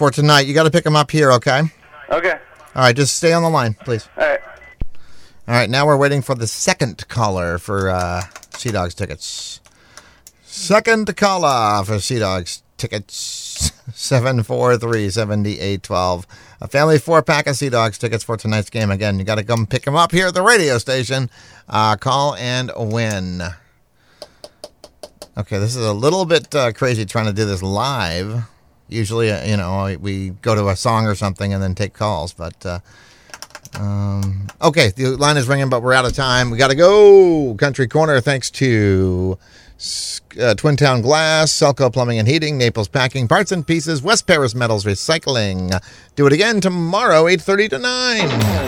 for 0.00 0.10
tonight. 0.10 0.46
You 0.46 0.54
got 0.54 0.62
to 0.62 0.70
pick 0.70 0.84
them 0.84 0.96
up 0.96 1.10
here, 1.10 1.30
okay? 1.32 1.60
Okay. 2.08 2.38
All 2.74 2.82
right. 2.84 2.96
Just 2.96 3.18
stay 3.18 3.34
on 3.34 3.42
the 3.42 3.50
line, 3.50 3.74
please. 3.84 4.08
All 4.16 4.26
right. 4.26 4.40
All 5.46 5.54
right. 5.54 5.68
Now 5.68 5.86
we're 5.86 5.98
waiting 5.98 6.22
for 6.22 6.34
the 6.34 6.46
second 6.46 7.06
caller 7.08 7.58
for 7.58 7.90
uh, 7.90 8.22
Sea 8.54 8.70
Dogs 8.70 8.94
tickets. 8.94 9.60
Second 10.42 11.14
caller 11.18 11.84
for 11.84 12.00
Sea 12.00 12.18
Dogs 12.18 12.62
tickets 12.78 13.72
743 13.94 15.10
7812. 15.10 16.26
A 16.62 16.66
family 16.66 16.98
four 16.98 17.22
pack 17.22 17.46
of 17.46 17.56
Sea 17.56 17.68
Dogs 17.68 17.98
tickets 17.98 18.24
for 18.24 18.38
tonight's 18.38 18.70
game. 18.70 18.90
Again, 18.90 19.18
you 19.18 19.26
got 19.26 19.34
to 19.34 19.44
come 19.44 19.66
pick 19.66 19.82
them 19.82 19.96
up 19.96 20.12
here 20.12 20.28
at 20.28 20.34
the 20.34 20.40
radio 20.40 20.78
station. 20.78 21.28
Uh, 21.68 21.96
call 21.96 22.36
and 22.36 22.70
win. 22.74 23.42
Okay, 25.36 25.58
this 25.58 25.76
is 25.76 25.84
a 25.84 25.92
little 25.92 26.24
bit 26.24 26.54
uh, 26.54 26.72
crazy 26.72 27.04
trying 27.04 27.26
to 27.26 27.34
do 27.34 27.44
this 27.44 27.62
live. 27.62 28.44
Usually, 28.90 29.30
uh, 29.30 29.44
you 29.44 29.56
know, 29.56 29.96
we 30.00 30.30
go 30.42 30.54
to 30.54 30.68
a 30.68 30.76
song 30.76 31.06
or 31.06 31.14
something 31.14 31.52
and 31.52 31.62
then 31.62 31.74
take 31.74 31.94
calls, 31.94 32.32
but. 32.32 32.64
Uh, 32.64 32.80
um, 33.78 34.48
okay, 34.60 34.88
the 34.88 35.16
line 35.16 35.36
is 35.36 35.46
ringing, 35.46 35.68
but 35.68 35.80
we're 35.80 35.92
out 35.92 36.04
of 36.04 36.12
time. 36.12 36.50
We 36.50 36.58
got 36.58 36.70
to 36.70 36.74
go. 36.74 37.54
Country 37.54 37.86
Corner, 37.86 38.20
thanks 38.20 38.50
to 38.52 39.38
uh, 40.38 40.54
Twin 40.54 40.76
Town 40.76 41.00
Glass, 41.00 41.52
Selco 41.52 41.92
Plumbing 41.92 42.18
and 42.18 42.28
Heating, 42.28 42.58
Naples 42.58 42.88
Packing, 42.88 43.28
Parts 43.28 43.52
and 43.52 43.66
Pieces, 43.66 44.02
West 44.02 44.26
Paris 44.26 44.54
Metals 44.54 44.84
Recycling. 44.84 45.80
Do 46.16 46.26
it 46.26 46.32
again 46.32 46.60
tomorrow, 46.60 47.24
8.30 47.24 47.70
to 47.70 47.78
9. 47.78 48.18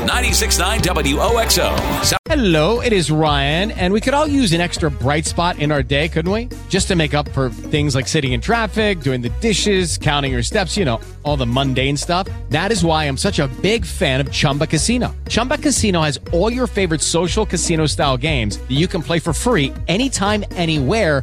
96.9 0.09 0.81
WOXO. 0.81 2.18
Hello, 2.29 2.81
it 2.81 2.94
is 2.94 3.11
Ryan, 3.11 3.72
and 3.72 3.92
we 3.92 4.01
could 4.01 4.14
all 4.14 4.27
use 4.27 4.53
an 4.55 4.61
extra 4.61 4.90
bright 4.90 5.27
spot 5.27 5.59
in 5.59 5.70
our 5.70 5.83
day, 5.83 6.09
couldn't 6.09 6.33
we? 6.33 6.48
Just 6.70 6.88
to 6.88 6.96
make 6.96 7.12
up 7.12 7.29
for 7.31 7.51
things 7.51 7.94
like 7.94 8.09
sitting 8.09 8.33
in 8.33 8.40
traffic, 8.40 9.01
doing 9.01 9.20
the 9.20 9.29
dishes, 9.40 9.98
counting 9.98 10.33
your 10.33 10.42
steps, 10.42 10.77
you 10.77 10.87
know, 10.87 10.98
all 11.25 11.37
the 11.37 11.46
mundane 11.46 11.96
stuff. 11.96 12.27
That 12.48 12.72
is 12.72 12.85
why 12.85 13.05
I'm 13.05 13.18
such 13.18 13.38
a 13.38 13.48
big 13.61 13.85
fan 13.85 14.20
of 14.20 14.33
Chumba 14.33 14.66
Casino. 14.66 15.14
Chumba 15.29 15.59
Casino 15.59 16.01
has 16.01 16.18
all 16.33 16.51
your 16.51 16.66
favorite 16.66 17.03
social 17.03 17.44
casino 17.44 17.85
style 17.85 18.16
games 18.16 18.57
that 18.57 18.70
you 18.70 18.88
can 18.88 19.03
play 19.03 19.18
for 19.18 19.35
free 19.35 19.72
anytime, 19.88 20.42
anywhere 20.53 21.22